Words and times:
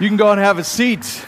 You 0.00 0.08
can 0.08 0.16
go 0.16 0.32
and 0.32 0.40
have 0.40 0.56
a 0.56 0.64
seat. 0.64 1.26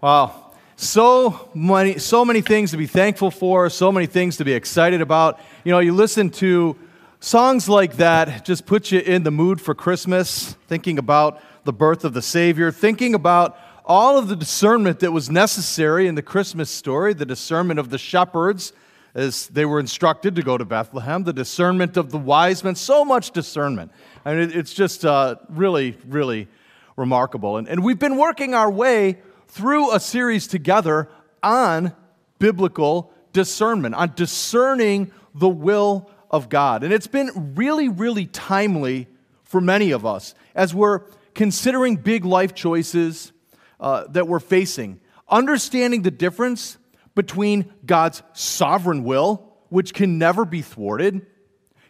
Wow. 0.00 0.54
So 0.76 1.50
many, 1.54 1.98
so 1.98 2.24
many 2.24 2.40
things 2.40 2.70
to 2.70 2.78
be 2.78 2.86
thankful 2.86 3.30
for, 3.30 3.68
so 3.68 3.92
many 3.92 4.06
things 4.06 4.38
to 4.38 4.46
be 4.46 4.54
excited 4.54 5.02
about. 5.02 5.38
You 5.62 5.72
know, 5.72 5.78
you 5.78 5.92
listen 5.92 6.30
to 6.30 6.74
songs 7.20 7.68
like 7.68 7.98
that, 7.98 8.46
just 8.46 8.64
put 8.64 8.92
you 8.92 9.00
in 9.00 9.24
the 9.24 9.30
mood 9.30 9.60
for 9.60 9.74
Christmas, 9.74 10.54
thinking 10.68 10.98
about 10.98 11.42
the 11.64 11.72
birth 11.74 12.06
of 12.06 12.14
the 12.14 12.22
Savior, 12.22 12.72
thinking 12.72 13.14
about 13.14 13.58
all 13.84 14.16
of 14.16 14.28
the 14.28 14.36
discernment 14.36 15.00
that 15.00 15.12
was 15.12 15.28
necessary 15.28 16.06
in 16.06 16.14
the 16.14 16.22
Christmas 16.22 16.70
story, 16.70 17.12
the 17.12 17.26
discernment 17.26 17.78
of 17.78 17.90
the 17.90 17.98
shepherds 17.98 18.72
as 19.14 19.48
they 19.48 19.66
were 19.66 19.78
instructed 19.78 20.34
to 20.36 20.42
go 20.42 20.56
to 20.56 20.64
Bethlehem, 20.64 21.24
the 21.24 21.32
discernment 21.34 21.98
of 21.98 22.10
the 22.10 22.16
wise 22.16 22.64
men, 22.64 22.74
so 22.74 23.04
much 23.04 23.32
discernment. 23.32 23.92
I 24.24 24.34
mean, 24.34 24.50
it's 24.50 24.72
just 24.72 25.04
uh, 25.04 25.36
really, 25.50 25.98
really 26.08 26.48
remarkable. 26.96 27.56
And, 27.56 27.68
and 27.68 27.82
we've 27.82 27.98
been 27.98 28.16
working 28.16 28.54
our 28.54 28.70
way 28.70 29.18
through 29.48 29.94
a 29.94 30.00
series 30.00 30.46
together 30.46 31.08
on 31.42 31.94
biblical 32.38 33.12
discernment, 33.32 33.94
on 33.94 34.12
discerning 34.14 35.12
the 35.34 35.48
will 35.48 36.10
of 36.30 36.48
God. 36.48 36.82
And 36.82 36.92
it's 36.92 37.06
been 37.06 37.54
really, 37.54 37.88
really 37.88 38.26
timely 38.26 39.08
for 39.44 39.60
many 39.60 39.90
of 39.90 40.06
us 40.06 40.34
as 40.54 40.74
we're 40.74 41.00
considering 41.34 41.96
big 41.96 42.24
life 42.24 42.54
choices 42.54 43.32
uh, 43.80 44.04
that 44.08 44.28
we're 44.28 44.40
facing, 44.40 45.00
understanding 45.28 46.02
the 46.02 46.10
difference 46.10 46.78
between 47.14 47.72
God's 47.84 48.22
sovereign 48.32 49.04
will, 49.04 49.52
which 49.68 49.92
can 49.92 50.18
never 50.18 50.44
be 50.44 50.62
thwarted, 50.62 51.26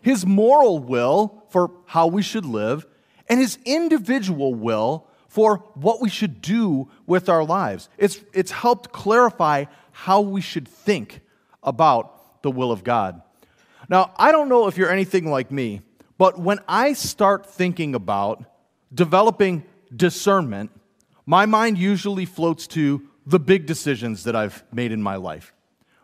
his 0.01 0.27
moral 0.27 0.81
will 0.81 1.45
for 1.51 1.71
how 1.87 2.09
we 2.09 2.23
should 2.23 2.45
live, 2.45 2.87
and 3.33 3.41
his 3.41 3.57
individual 3.65 4.55
will 4.55 5.07
for 5.27 5.65
what 5.73 6.03
we 6.03 6.11
should 6.11 6.43
do 6.43 6.91
with 7.07 7.31
our 7.31 7.43
lives. 7.43 7.89
It's, 7.97 8.21
it's 8.35 8.51
helped 8.51 8.93
clarify 8.93 9.65
how 9.91 10.21
we 10.21 10.43
should 10.43 10.69
think 10.69 11.23
about 11.63 12.43
the 12.43 12.51
will 12.51 12.71
of 12.71 12.85
God. 12.85 13.23
Now, 13.89 14.13
I 14.19 14.33
don't 14.33 14.51
know 14.51 14.67
if 14.67 14.77
you're 14.77 14.91
anything 14.91 15.31
like 15.31 15.51
me, 15.51 15.81
but 16.19 16.39
when 16.39 16.59
I 16.69 16.93
start 16.93 17.47
thinking 17.47 17.95
about 17.95 18.45
developing 18.93 19.65
discernment, 19.97 20.71
my 21.25 21.47
mind 21.47 21.79
usually 21.79 22.27
floats 22.27 22.67
to 22.67 23.09
the 23.25 23.41
big 23.41 23.65
decisions 23.65 24.25
that 24.25 24.37
I've 24.37 24.63
made 24.75 24.93
in 24.93 25.03
my 25.03 25.17
life, 25.17 25.55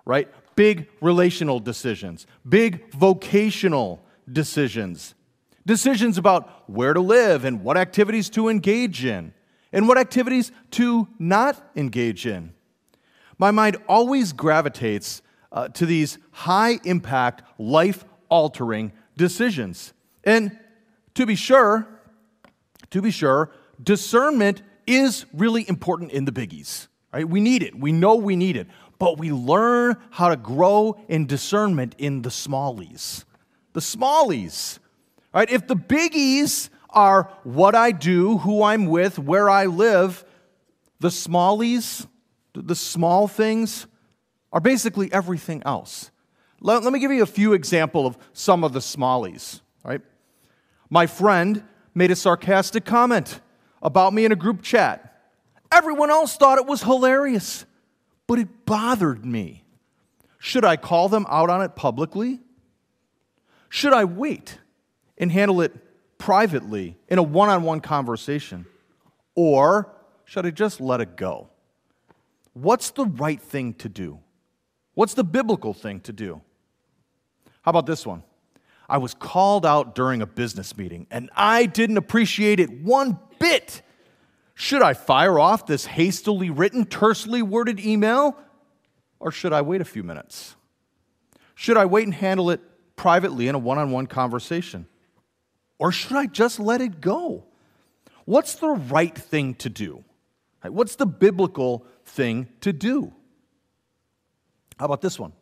right? 0.07 0.31
Big 0.57 0.89
relational 1.03 1.61
decisions, 1.61 2.27
big 2.49 2.91
vocational 2.95 4.03
decisions, 4.33 5.15
decisions 5.69 6.17
about 6.17 6.65
where 6.67 6.95
to 6.95 7.01
live 7.01 7.45
and 7.45 7.63
what 7.63 7.77
activities 7.77 8.31
to 8.31 8.49
engage 8.49 9.05
in 9.05 9.35
and 9.71 9.87
what 9.87 9.99
activities 9.99 10.51
to 10.71 11.07
not 11.19 11.63
engage 11.77 12.27
in. 12.27 12.55
My 13.37 13.51
mind 13.51 13.77
always 13.87 14.33
gravitates 14.33 15.21
uh, 15.53 15.69
to 15.69 15.85
these 15.85 16.17
high 16.31 16.81
impact, 16.85 17.43
life 17.59 18.07
altering 18.31 18.93
decisions. 19.19 19.93
And 20.25 20.59
to 21.15 21.27
be 21.27 21.35
sure, 21.35 21.87
to 22.89 23.03
be 23.03 23.11
sure, 23.11 23.51
discernment 23.83 24.63
is 24.87 25.27
really 25.35 25.69
important 25.69 26.13
in 26.13 26.25
the 26.25 26.33
biggies. 26.33 26.89
Right? 27.13 27.29
We 27.29 27.41
need 27.43 27.63
it. 27.63 27.79
We 27.79 27.93
know 27.93 28.15
we 28.17 28.37
need 28.37 28.57
it. 28.57 28.69
But 28.99 29.19
we 29.19 29.33
learn 29.33 29.99
how 30.09 30.31
to 30.31 30.37
grow 30.37 30.99
in 31.09 31.27
discernment 31.27 31.95
in 31.99 32.23
the 32.23 32.31
smallies. 32.31 33.25
The 33.75 33.81
smallies. 33.81 34.79
Right? 35.33 35.51
If 35.51 35.67
the 35.67 35.77
biggies 35.77 36.71
are 36.91 37.31
what 37.45 37.75
I 37.75 37.93
do, 37.93 38.39
who 38.39 38.63
I'm 38.63 38.87
with, 38.87 39.19
where 39.19 39.51
I 39.51 39.67
live, 39.67 40.25
the 41.01 41.09
smallies, 41.09 42.07
the 42.55 42.75
small 42.75 43.29
things, 43.29 43.87
are 44.53 44.61
basically 44.61 45.13
everything 45.13 45.63
else. 45.67 46.11
Let, 46.61 46.83
let 46.83 46.93
me 46.93 46.99
give 46.99 47.13
you 47.13 47.23
a 47.23 47.27
few 47.27 47.53
examples 47.53 48.07
of 48.07 48.19
some 48.33 48.65
of 48.65 48.73
the 48.73 48.81
smallies. 48.81 49.61
Right? 49.85 50.01
My 50.91 51.07
friend 51.07 51.63
made 51.95 52.11
a 52.11 52.17
sarcastic 52.17 52.85
comment 52.85 53.41
about 53.83 54.13
me 54.13 54.25
in 54.25 54.33
a 54.33 54.37
group 54.37 54.63
chat. 54.63 55.05
Everyone 55.71 56.11
else 56.11 56.37
thought 56.37 56.59
it 56.59 56.67
was 56.67 56.83
hilarious, 56.83 57.67
but 58.27 58.39
it 58.39 58.65
bothered 58.65 59.25
me. 59.25 59.65
Should 60.39 60.65
I 60.65 60.77
call 60.77 61.09
them 61.09 61.27
out 61.29 61.51
on 61.51 61.63
it 61.63 61.77
publicly? 61.77 62.41
Should 63.69 63.93
I 63.93 64.05
wait 64.05 64.59
and 65.19 65.31
handle 65.31 65.61
it 65.61 65.75
privately 66.19 66.97
in 67.09 67.19
a 67.19 67.23
one 67.23 67.49
on 67.49 67.63
one 67.63 67.81
conversation? 67.81 68.67
Or 69.35 69.93
should 70.25 70.47
I 70.47 70.51
just 70.51 70.81
let 70.81 71.01
it 71.01 71.17
go? 71.17 71.49
What's 72.53 72.91
the 72.91 73.05
right 73.05 73.41
thing 73.41 73.75
to 73.75 73.89
do? 73.89 74.19
What's 74.95 75.15
the 75.15 75.25
biblical 75.25 75.75
thing 75.75 76.01
to 76.01 76.13
do? 76.13 76.41
How 77.63 77.71
about 77.71 77.87
this 77.87 78.07
one? 78.07 78.23
I 78.89 78.99
was 78.99 79.15
called 79.15 79.67
out 79.67 79.95
during 79.95 80.23
a 80.23 80.27
business 80.27 80.77
meeting 80.77 81.07
and 81.11 81.31
I 81.37 81.67
didn't 81.67 81.99
appreciate 81.99 82.59
it 82.59 82.71
one 82.83 83.19
bit. 83.39 83.83
Should 84.55 84.83
I 84.83 84.95
fire 84.95 85.39
off 85.39 85.67
this 85.67 85.87
hastily 85.87 86.51
written, 86.51 86.85
tersely 86.85 87.43
worded 87.43 87.79
email, 87.79 88.37
or 89.21 89.31
should 89.31 89.53
I 89.53 89.63
wait 89.63 89.81
a 89.81 89.85
few 89.85 90.03
minutes? 90.03 90.57
Should 91.55 91.77
I 91.77 91.85
wait 91.85 92.07
and 92.07 92.15
handle 92.15 92.51
it 92.51 92.61
privately 92.97 93.47
in 93.47 93.55
a 93.55 93.59
one 93.59 93.79
on 93.79 93.93
one 93.93 94.07
conversation? 94.07 94.87
Or 95.79 95.93
should 95.93 96.17
I 96.17 96.27
just 96.27 96.59
let 96.59 96.81
it 96.81 97.01
go? 97.01 97.45
What's 98.25 98.57
the 98.57 98.69
right 98.69 99.17
thing 99.17 99.55
to 99.57 99.69
do? 99.69 100.05
What's 100.63 100.97
the 100.97 101.07
biblical 101.07 101.87
thing 102.05 102.49
to 102.61 102.73
do? 102.73 103.13
How 104.79 104.87
about 104.87 105.01
this 105.01 105.19
one? 105.19 105.33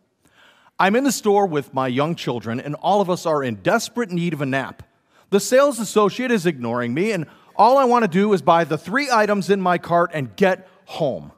I'm 0.78 0.94
in 0.94 1.04
the 1.04 1.12
store 1.12 1.46
with 1.46 1.72
my 1.72 1.88
young 1.88 2.14
children, 2.14 2.60
and 2.60 2.74
all 2.76 3.00
of 3.00 3.08
us 3.08 3.24
are 3.24 3.42
in 3.42 3.56
desperate 3.56 4.10
need 4.10 4.34
of 4.34 4.42
a 4.42 4.46
nap. 4.46 4.82
The 5.30 5.40
sales 5.40 5.80
associate 5.80 6.30
is 6.30 6.46
ignoring 6.46 6.92
me, 6.92 7.12
and 7.12 7.26
all 7.56 7.78
I 7.78 7.84
want 7.84 8.04
to 8.04 8.08
do 8.08 8.32
is 8.34 8.42
buy 8.42 8.64
the 8.64 8.76
three 8.78 9.10
items 9.10 9.48
in 9.48 9.60
my 9.60 9.78
cart 9.78 10.10
and 10.12 10.36
get 10.36 10.68
home. 10.84 11.32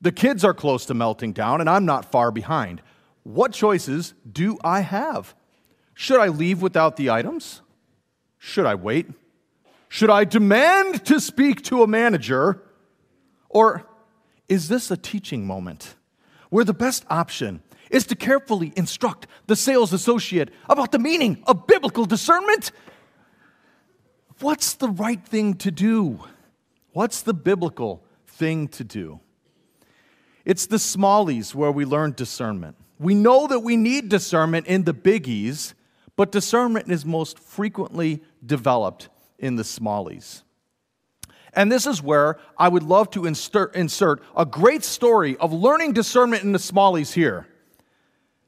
The 0.00 0.12
kids 0.12 0.44
are 0.44 0.52
close 0.52 0.84
to 0.86 0.94
melting 0.94 1.32
down, 1.32 1.60
and 1.60 1.70
I'm 1.70 1.86
not 1.86 2.10
far 2.10 2.30
behind. 2.30 2.82
What 3.22 3.52
choices 3.52 4.12
do 4.30 4.58
I 4.62 4.80
have? 4.80 5.34
Should 5.94 6.20
I 6.20 6.28
leave 6.28 6.60
without 6.60 6.96
the 6.96 7.10
items? 7.10 7.62
Should 8.46 8.66
I 8.66 8.74
wait? 8.74 9.06
Should 9.88 10.10
I 10.10 10.24
demand 10.24 11.06
to 11.06 11.18
speak 11.18 11.62
to 11.62 11.82
a 11.82 11.86
manager? 11.86 12.62
Or 13.48 13.86
is 14.50 14.68
this 14.68 14.90
a 14.90 14.98
teaching 14.98 15.46
moment 15.46 15.94
where 16.50 16.62
the 16.62 16.74
best 16.74 17.06
option 17.08 17.62
is 17.90 18.06
to 18.08 18.14
carefully 18.14 18.74
instruct 18.76 19.26
the 19.46 19.56
sales 19.56 19.94
associate 19.94 20.50
about 20.68 20.92
the 20.92 20.98
meaning 20.98 21.42
of 21.46 21.66
biblical 21.66 22.04
discernment 22.04 22.70
what's 24.40 24.74
the 24.74 24.88
right 24.88 25.24
thing 25.26 25.54
to 25.54 25.70
do? 25.70 26.20
What's 26.92 27.22
the 27.22 27.32
biblical 27.32 28.04
thing 28.26 28.68
to 28.68 28.84
do? 28.84 29.20
It's 30.44 30.66
the 30.66 30.76
smallies 30.76 31.54
where 31.54 31.72
we 31.72 31.86
learn 31.86 32.12
discernment. 32.12 32.76
We 32.98 33.14
know 33.14 33.46
that 33.46 33.60
we 33.60 33.78
need 33.78 34.10
discernment 34.10 34.66
in 34.66 34.84
the 34.84 34.92
biggies, 34.92 35.72
but 36.16 36.32
discernment 36.32 36.90
is 36.90 37.04
most 37.04 37.38
frequently 37.38 38.22
developed 38.44 39.08
in 39.38 39.56
the 39.56 39.62
smallies. 39.62 40.42
And 41.52 41.70
this 41.70 41.86
is 41.86 42.02
where 42.02 42.38
I 42.58 42.68
would 42.68 42.82
love 42.82 43.10
to 43.10 43.26
insert, 43.26 44.22
a 44.36 44.44
great 44.44 44.84
story 44.84 45.36
of 45.36 45.52
learning 45.52 45.92
discernment 45.92 46.42
in 46.42 46.52
the 46.52 46.58
smallies 46.58 47.12
here. 47.12 47.46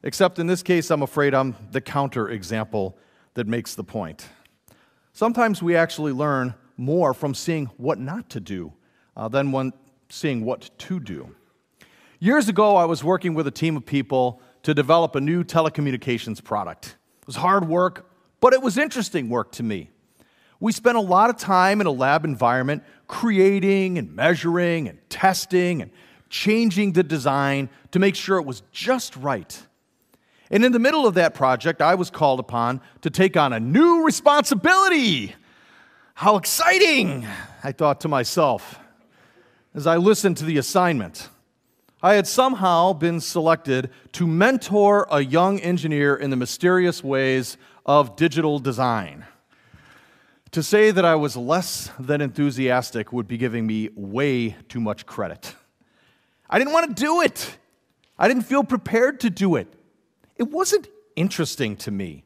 Except 0.02 0.38
in 0.38 0.46
this 0.46 0.62
case, 0.62 0.90
I'm 0.90 1.02
afraid 1.02 1.34
I'm 1.34 1.54
the 1.70 1.80
counter 1.80 2.28
example 2.28 2.96
that 3.34 3.46
makes 3.46 3.74
the 3.74 3.84
point. 3.84 4.28
Sometimes 5.12 5.62
we 5.62 5.76
actually 5.76 6.12
learn 6.12 6.54
more 6.76 7.14
from 7.14 7.34
seeing 7.34 7.66
what 7.76 7.98
not 7.98 8.28
to 8.30 8.40
do 8.40 8.72
uh, 9.16 9.28
than 9.28 9.52
when 9.52 9.72
seeing 10.08 10.44
what 10.44 10.70
to 10.78 11.00
do. 11.00 11.34
Years 12.18 12.48
ago, 12.48 12.76
I 12.76 12.84
was 12.84 13.02
working 13.04 13.34
with 13.34 13.46
a 13.46 13.50
team 13.50 13.76
of 13.76 13.86
people 13.86 14.40
to 14.62 14.74
develop 14.74 15.14
a 15.14 15.20
new 15.20 15.44
telecommunications 15.44 16.42
product. 16.42 16.96
It 17.26 17.30
was 17.30 17.36
hard 17.36 17.66
work, 17.66 18.08
but 18.38 18.52
it 18.52 18.62
was 18.62 18.78
interesting 18.78 19.28
work 19.28 19.50
to 19.52 19.64
me. 19.64 19.90
We 20.60 20.70
spent 20.70 20.96
a 20.96 21.00
lot 21.00 21.28
of 21.28 21.36
time 21.36 21.80
in 21.80 21.88
a 21.88 21.90
lab 21.90 22.24
environment 22.24 22.84
creating 23.08 23.98
and 23.98 24.14
measuring 24.14 24.88
and 24.88 24.98
testing 25.10 25.82
and 25.82 25.90
changing 26.30 26.92
the 26.92 27.02
design 27.02 27.68
to 27.90 27.98
make 27.98 28.14
sure 28.14 28.38
it 28.38 28.46
was 28.46 28.62
just 28.70 29.16
right. 29.16 29.60
And 30.52 30.64
in 30.64 30.70
the 30.70 30.78
middle 30.78 31.04
of 31.04 31.14
that 31.14 31.34
project, 31.34 31.82
I 31.82 31.96
was 31.96 32.10
called 32.10 32.38
upon 32.38 32.80
to 33.00 33.10
take 33.10 33.36
on 33.36 33.52
a 33.52 33.58
new 33.58 34.04
responsibility. 34.04 35.34
How 36.14 36.36
exciting! 36.36 37.26
I 37.64 37.72
thought 37.72 38.02
to 38.02 38.08
myself 38.08 38.78
as 39.74 39.88
I 39.88 39.96
listened 39.96 40.36
to 40.36 40.44
the 40.44 40.58
assignment. 40.58 41.28
I 42.02 42.14
had 42.14 42.26
somehow 42.26 42.92
been 42.92 43.20
selected 43.20 43.90
to 44.12 44.26
mentor 44.26 45.06
a 45.10 45.20
young 45.20 45.58
engineer 45.60 46.14
in 46.14 46.28
the 46.28 46.36
mysterious 46.36 47.02
ways 47.02 47.56
of 47.86 48.16
digital 48.16 48.58
design. 48.58 49.24
To 50.50 50.62
say 50.62 50.90
that 50.90 51.06
I 51.06 51.14
was 51.14 51.36
less 51.36 51.90
than 51.98 52.20
enthusiastic 52.20 53.12
would 53.12 53.26
be 53.26 53.38
giving 53.38 53.66
me 53.66 53.88
way 53.94 54.56
too 54.68 54.80
much 54.80 55.06
credit. 55.06 55.54
I 56.50 56.58
didn't 56.58 56.74
want 56.74 56.94
to 56.94 57.02
do 57.02 57.22
it. 57.22 57.58
I 58.18 58.28
didn't 58.28 58.44
feel 58.44 58.62
prepared 58.62 59.20
to 59.20 59.30
do 59.30 59.56
it. 59.56 59.72
It 60.36 60.50
wasn't 60.50 60.88
interesting 61.16 61.76
to 61.78 61.90
me. 61.90 62.24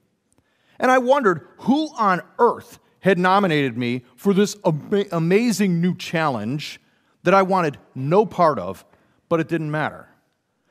And 0.81 0.91
I 0.91 0.99
wondered 0.99 1.47
who 1.59 1.91
on 1.97 2.23
earth 2.39 2.81
had 3.01 3.19
nominated 3.19 3.79
me 3.79 4.03
for 4.17 4.35
this 4.35 4.57
ama- 4.65 5.07
amazing 5.13 5.81
new 5.81 5.97
challenge 5.97 6.81
that 7.23 7.35
I 7.35 7.43
wanted 7.43 7.79
no 7.95 8.27
part 8.27 8.59
of, 8.59 8.85
but 9.31 9.41
it 9.41 9.49
didn't 9.49 9.71
matter. 9.71 10.09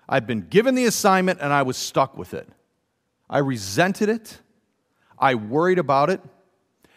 I'd 0.07 0.27
been 0.27 0.41
given 0.41 0.75
the 0.75 0.85
assignment 0.85 1.39
and 1.41 1.51
I 1.51 1.63
was 1.63 1.77
stuck 1.77 2.15
with 2.15 2.35
it. 2.35 2.47
I 3.27 3.39
resented 3.39 4.09
it. 4.09 4.37
I 5.17 5.35
worried 5.35 5.79
about 5.79 6.09
it. 6.09 6.21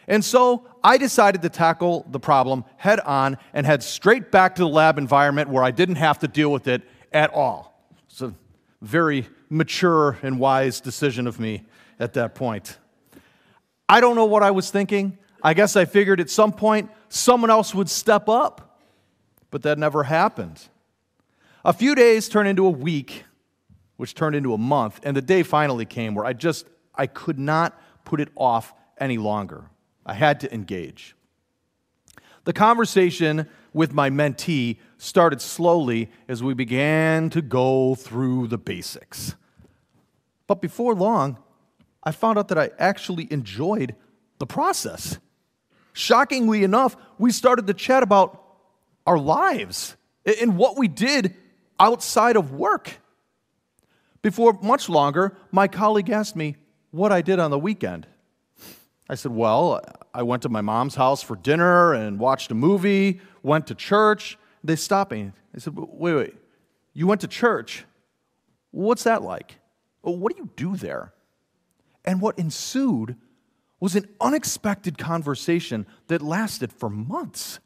And 0.09 0.25
so 0.25 0.67
I 0.83 0.99
decided 0.99 1.43
to 1.43 1.49
tackle 1.49 2.05
the 2.11 2.19
problem 2.19 2.65
head 2.77 3.01
on 3.01 3.39
and 3.55 3.65
head 3.65 3.83
straight 3.83 4.33
back 4.33 4.57
to 4.57 4.63
the 4.63 4.69
lab 4.69 4.99
environment 4.99 5.49
where 5.49 5.63
I 5.63 5.71
didn't 5.71 5.97
have 5.97 6.19
to 6.19 6.29
deal 6.29 6.51
with 6.51 6.67
it 6.67 6.83
at 7.13 7.33
all. 7.33 7.87
It's 8.09 8.21
a 8.21 8.35
very 8.81 9.29
mature 9.49 10.19
and 10.23 10.41
wise 10.41 10.81
decision 10.81 11.27
of 11.27 11.39
me 11.39 11.65
at 12.01 12.15
that 12.15 12.35
point. 12.35 12.79
I 13.89 14.01
don't 14.01 14.17
know 14.17 14.25
what 14.25 14.43
I 14.43 14.51
was 14.51 14.71
thinking. 14.71 15.17
I 15.43 15.55
guess 15.55 15.77
I 15.77 15.85
figured 15.85 16.21
at 16.21 16.31
some 16.31 16.53
point 16.53 16.91
someone 17.09 17.51
else 17.51 17.75
would 17.75 17.89
step 17.89 18.29
up, 18.29 18.81
but 19.51 19.63
that 19.63 19.79
never 19.79 20.03
happened. 20.03 20.61
A 21.65 21.73
few 21.73 21.95
days 21.95 22.29
turned 22.29 22.49
into 22.49 22.67
a 22.67 22.71
week, 22.71 23.25
which 23.97 24.15
turned 24.15 24.35
into 24.35 24.53
a 24.53 24.59
month, 24.59 24.99
and 25.05 25.17
the 25.17 25.23
day 25.23 25.45
finally 25.45 25.85
came 25.85 26.15
where 26.15 26.25
I 26.25 26.33
just 26.33 26.67
I 26.95 27.07
could 27.07 27.39
not 27.39 27.81
put 28.05 28.21
it 28.21 28.29
off 28.37 28.75
any 28.99 29.17
longer. 29.17 29.71
I 30.05 30.15
had 30.15 30.41
to 30.41 30.53
engage. 30.53 31.15
The 32.45 32.53
conversation 32.53 33.49
with 33.73 33.93
my 33.93 34.11
mentee 34.11 34.79
started 34.99 35.41
slowly 35.41 36.11
as 36.27 36.43
we 36.43 36.55
began 36.55 37.31
to 37.31 37.41
go 37.41 37.95
through 37.95 38.49
the 38.49 38.59
basics. 38.59 39.37
But 40.49 40.61
before 40.61 40.95
long, 40.95 41.39
I 42.03 42.11
found 42.11 42.39
out 42.39 42.49
that 42.49 42.59
I 42.59 42.71
actually 42.81 43.29
enjoyed 43.33 43.95
the 44.41 44.47
process. 44.47 45.19
Shockingly 45.93 46.65
enough, 46.65 46.97
we 47.19 47.31
started 47.31 47.69
to 47.69 47.75
chat 47.75 48.03
about 48.03 48.43
our 49.07 49.19
lives 49.19 49.97
and 50.41 50.57
what 50.57 50.77
we 50.77 50.89
did 50.89 51.37
outside 51.79 52.37
of 52.37 52.53
work. 52.53 52.99
Before 54.23 54.53
much 54.63 54.89
longer, 54.89 55.37
my 55.51 55.69
colleague 55.69 56.11
asked 56.11 56.37
me 56.37 56.57
what 56.91 57.11
I 57.13 57.23
did 57.23 57.39
on 57.39 57.51
the 57.51 57.59
weekend. 57.59 58.07
I 59.09 59.17
said, 59.17 59.33
Well, 59.33 59.81
I 60.15 60.23
went 60.23 60.43
to 60.43 60.49
my 60.49 60.61
mom's 60.61 60.95
house 60.95 61.23
for 61.23 61.37
dinner 61.37 61.93
and 61.93 62.19
watched 62.19 62.51
a 62.51 62.55
movie, 62.55 63.21
went 63.43 63.67
to 63.67 63.75
church. 63.75 64.39
They 64.63 64.77
stopped 64.77 65.11
me. 65.11 65.33
They 65.53 65.61
said, 65.61 65.75
Wait, 65.77 66.15
wait, 66.15 66.35
you 66.95 67.07
went 67.07 67.21
to 67.23 67.29
church? 67.29 67.85
What's 68.71 69.05
that 69.05 69.23
like? 69.23 69.57
What 70.03 70.35
do 70.35 70.43
you 70.43 70.51
do 70.57 70.77
there? 70.77 71.13
And 72.05 72.21
what 72.21 72.39
ensued 72.39 73.17
was 73.81 73.97
an 73.97 74.09
unexpected 74.21 74.99
conversation 74.99 75.87
that 76.09 76.23
lasted 76.23 76.73
for 76.73 76.89
months 76.89 77.59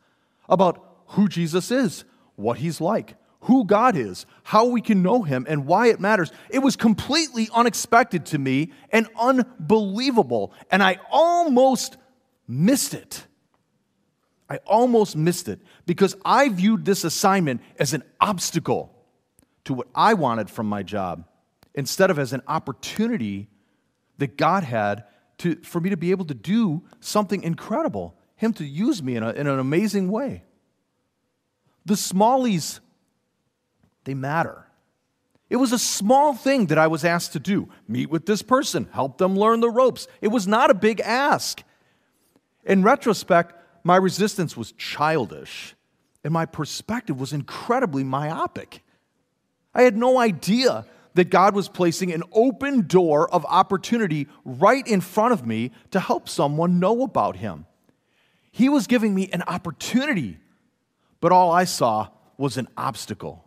about 0.49 0.83
who 1.09 1.29
Jesus 1.29 1.71
is, 1.71 2.05
what 2.37 2.59
he's 2.59 2.81
like, 2.81 3.17
who 3.47 3.65
God 3.65 3.97
is, 3.97 4.27
how 4.43 4.67
we 4.67 4.81
can 4.81 5.03
know 5.03 5.23
Him, 5.23 5.47
and 5.49 5.67
why 5.67 5.87
it 5.87 6.01
matters. 6.01 6.33
It 6.51 6.59
was 6.59 6.75
completely 6.75 7.49
unexpected 7.55 8.27
to 8.27 8.39
me 8.39 8.73
and 8.91 9.09
unbelievable. 9.17 10.53
And 10.69 10.83
I 10.83 10.99
almost 11.13 11.97
missed 12.49 12.93
it. 12.93 13.25
I 14.51 14.57
almost 14.67 15.15
missed 15.15 15.49
it 15.49 15.61
because 15.87 16.17
I 16.25 16.49
viewed 16.49 16.85
this 16.85 17.05
assignment 17.05 17.61
as 17.79 17.95
an 17.95 18.03
obstacle 18.21 18.93
to 19.65 19.75
what 19.75 19.87
I 19.95 20.15
wanted 20.15 20.51
from 20.51 20.69
my 20.69 20.83
job 20.83 21.25
instead 21.73 22.11
of 22.11 22.19
as 22.19 22.33
an 22.33 22.43
opportunity 22.49 23.49
that 24.19 24.37
God 24.37 24.65
had 24.65 25.05
to, 25.39 25.55
for 25.63 25.81
me 25.81 25.91
to 25.91 25.97
be 25.97 26.11
able 26.11 26.25
to 26.25 26.35
do 26.35 26.83
something 26.99 27.45
incredible, 27.45 28.17
Him 28.35 28.53
to 28.55 28.65
use 28.65 29.05
me 29.05 29.15
in, 29.15 29.23
a, 29.23 29.31
in 29.31 29.47
an 29.47 29.61
amazing 29.61 30.11
way. 30.11 30.43
The 31.85 31.95
smallies 31.95 32.81
they 34.07 34.15
matter. 34.15 34.67
It 35.51 35.57
was 35.57 35.73
a 35.73 35.79
small 35.79 36.35
thing 36.35 36.67
that 36.67 36.79
I 36.79 36.87
was 36.87 37.05
asked 37.05 37.35
to 37.35 37.39
do 37.39 37.69
meet 37.87 38.11
with 38.11 38.25
this 38.25 38.43
person, 38.43 38.89
help 38.93 39.19
them 39.19 39.37
learn 39.37 39.61
the 39.61 39.71
ropes. 39.71 40.09
It 40.21 40.29
was 40.29 40.47
not 40.47 40.71
a 40.71 40.75
big 40.75 41.01
ask. 41.01 41.63
In 42.65 42.83
retrospect, 42.83 43.55
my 43.85 43.97
resistance 43.97 44.57
was 44.57 44.73
childish, 44.73 45.77
and 46.25 46.33
my 46.33 46.47
perspective 46.47 47.21
was 47.21 47.33
incredibly 47.33 48.03
myopic. 48.03 48.83
I 49.73 49.83
had 49.83 49.97
no 49.97 50.19
idea 50.19 50.85
that 51.15 51.31
God 51.31 51.55
was 51.55 51.69
placing 51.69 52.13
an 52.13 52.23
open 52.33 52.87
door 52.87 53.33
of 53.33 53.47
opportunity 53.47 54.27
right 54.45 54.87
in 54.87 55.01
front 55.01 55.33
of 55.33 55.47
me 55.47 55.71
to 55.93 56.01
help 56.01 56.29
someone 56.29 56.81
know 56.81 57.03
about 57.03 57.37
Him. 57.37 57.67
He 58.51 58.69
was 58.69 58.87
giving 58.87 59.15
me 59.15 59.29
an 59.33 59.43
opportunity, 59.43 60.39
but 61.21 61.31
all 61.31 61.53
I 61.53 61.65
saw 61.65 62.09
was 62.37 62.57
an 62.57 62.69
obstacle. 62.77 63.46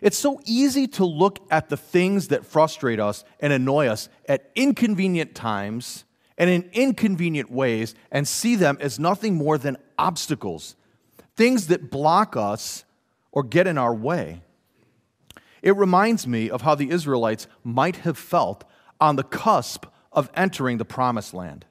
It's 0.00 0.18
so 0.18 0.40
easy 0.44 0.86
to 0.88 1.04
look 1.04 1.40
at 1.50 1.68
the 1.68 1.76
things 1.76 2.28
that 2.28 2.46
frustrate 2.46 3.00
us 3.00 3.24
and 3.38 3.52
annoy 3.52 3.86
us 3.86 4.08
at 4.28 4.50
inconvenient 4.54 5.34
times 5.34 6.04
and 6.38 6.48
in 6.48 6.70
inconvenient 6.72 7.50
ways 7.50 7.94
and 8.10 8.26
see 8.26 8.56
them 8.56 8.78
as 8.80 8.98
nothing 8.98 9.34
more 9.34 9.58
than 9.58 9.76
obstacles, 9.98 10.74
things 11.36 11.66
that 11.66 11.90
block 11.90 12.34
us 12.36 12.84
or 13.30 13.42
get 13.42 13.66
in 13.66 13.76
our 13.76 13.94
way. 13.94 14.40
It 15.62 15.76
reminds 15.76 16.26
me 16.26 16.48
of 16.48 16.62
how 16.62 16.74
the 16.74 16.90
Israelites 16.90 17.46
might 17.62 17.96
have 17.96 18.16
felt 18.16 18.64
on 19.00 19.16
the 19.16 19.22
cusp 19.22 19.84
of 20.12 20.30
entering 20.34 20.78
the 20.78 20.84
promised 20.84 21.34
land. 21.34 21.66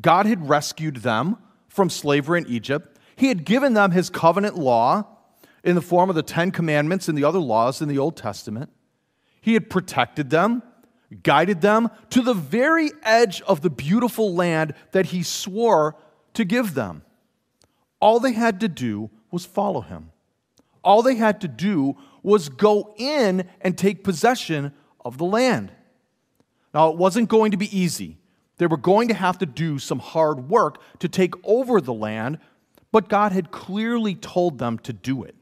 God 0.00 0.26
had 0.26 0.48
rescued 0.48 0.98
them 0.98 1.36
from 1.68 1.90
slavery 1.90 2.40
in 2.40 2.46
Egypt. 2.46 2.98
He 3.16 3.28
had 3.28 3.44
given 3.44 3.74
them 3.74 3.90
his 3.90 4.08
covenant 4.08 4.56
law 4.56 5.04
in 5.62 5.74
the 5.74 5.82
form 5.82 6.08
of 6.08 6.16
the 6.16 6.22
Ten 6.22 6.50
Commandments 6.50 7.08
and 7.08 7.16
the 7.16 7.24
other 7.24 7.38
laws 7.38 7.80
in 7.82 7.88
the 7.88 7.98
Old 7.98 8.16
Testament. 8.16 8.70
He 9.40 9.54
had 9.54 9.70
protected 9.70 10.30
them, 10.30 10.62
guided 11.22 11.60
them 11.60 11.90
to 12.10 12.22
the 12.22 12.34
very 12.34 12.90
edge 13.02 13.40
of 13.42 13.60
the 13.60 13.70
beautiful 13.70 14.34
land 14.34 14.74
that 14.92 15.06
he 15.06 15.22
swore 15.22 15.96
to 16.34 16.44
give 16.44 16.74
them. 16.74 17.02
All 18.00 18.20
they 18.20 18.32
had 18.32 18.60
to 18.60 18.68
do 18.68 19.10
was 19.30 19.44
follow 19.44 19.80
him. 19.80 20.10
All 20.82 21.02
they 21.02 21.16
had 21.16 21.40
to 21.42 21.48
do 21.48 21.96
was 22.22 22.48
go 22.48 22.94
in 22.96 23.48
and 23.60 23.76
take 23.76 24.04
possession 24.04 24.72
of 25.04 25.18
the 25.18 25.24
land. 25.24 25.72
Now, 26.72 26.90
it 26.90 26.96
wasn't 26.96 27.28
going 27.28 27.50
to 27.50 27.56
be 27.56 27.76
easy. 27.76 28.18
They 28.58 28.66
were 28.66 28.76
going 28.76 29.08
to 29.08 29.14
have 29.14 29.38
to 29.38 29.46
do 29.46 29.78
some 29.78 29.98
hard 29.98 30.48
work 30.48 30.80
to 31.00 31.08
take 31.08 31.34
over 31.44 31.80
the 31.80 31.94
land, 31.94 32.38
but 32.92 33.08
God 33.08 33.32
had 33.32 33.50
clearly 33.50 34.14
told 34.14 34.58
them 34.58 34.78
to 34.80 34.92
do 34.92 35.22
it. 35.24 35.34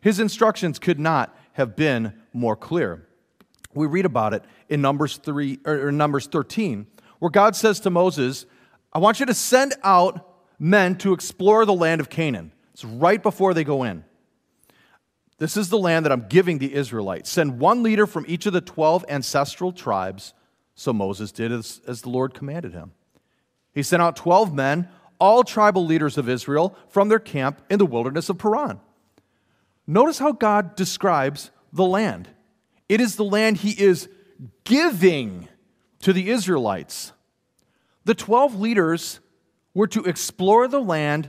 His 0.00 0.20
instructions 0.20 0.78
could 0.78 0.98
not 0.98 1.36
have 1.52 1.76
been 1.76 2.14
more 2.32 2.56
clear. 2.56 3.06
We 3.74 3.86
read 3.86 4.06
about 4.06 4.34
it 4.34 4.44
in 4.68 4.80
Numbers 4.80 5.16
3 5.18 5.60
or 5.64 5.92
Numbers 5.92 6.26
13, 6.26 6.86
where 7.18 7.30
God 7.30 7.54
says 7.54 7.80
to 7.80 7.90
Moses, 7.90 8.46
I 8.92 8.98
want 8.98 9.20
you 9.20 9.26
to 9.26 9.34
send 9.34 9.74
out 9.84 10.26
men 10.58 10.96
to 10.98 11.12
explore 11.12 11.64
the 11.64 11.74
land 11.74 12.00
of 12.00 12.08
Canaan. 12.10 12.52
It's 12.72 12.84
right 12.84 13.22
before 13.22 13.54
they 13.54 13.64
go 13.64 13.84
in. 13.84 14.04
This 15.38 15.56
is 15.56 15.70
the 15.70 15.78
land 15.78 16.04
that 16.04 16.12
I'm 16.12 16.28
giving 16.28 16.58
the 16.58 16.74
Israelites. 16.74 17.30
Send 17.30 17.58
one 17.58 17.82
leader 17.82 18.06
from 18.06 18.26
each 18.28 18.46
of 18.46 18.52
the 18.52 18.60
12 18.60 19.06
ancestral 19.08 19.72
tribes. 19.72 20.34
So 20.74 20.92
Moses 20.92 21.32
did 21.32 21.50
as, 21.52 21.80
as 21.86 22.02
the 22.02 22.10
Lord 22.10 22.34
commanded 22.34 22.72
him. 22.72 22.92
He 23.72 23.82
sent 23.82 24.02
out 24.02 24.16
12 24.16 24.52
men, 24.52 24.88
all 25.18 25.44
tribal 25.44 25.86
leaders 25.86 26.18
of 26.18 26.28
Israel, 26.28 26.76
from 26.88 27.08
their 27.08 27.18
camp 27.18 27.62
in 27.70 27.78
the 27.78 27.86
wilderness 27.86 28.28
of 28.28 28.38
Paran. 28.38 28.80
Notice 29.90 30.20
how 30.20 30.30
God 30.30 30.76
describes 30.76 31.50
the 31.72 31.84
land. 31.84 32.28
It 32.88 33.00
is 33.00 33.16
the 33.16 33.24
land 33.24 33.56
he 33.56 33.72
is 33.72 34.08
giving 34.62 35.48
to 36.02 36.12
the 36.12 36.30
Israelites. 36.30 37.12
The 38.04 38.14
12 38.14 38.60
leaders 38.60 39.18
were 39.74 39.88
to 39.88 40.04
explore 40.04 40.68
the 40.68 40.80
land 40.80 41.28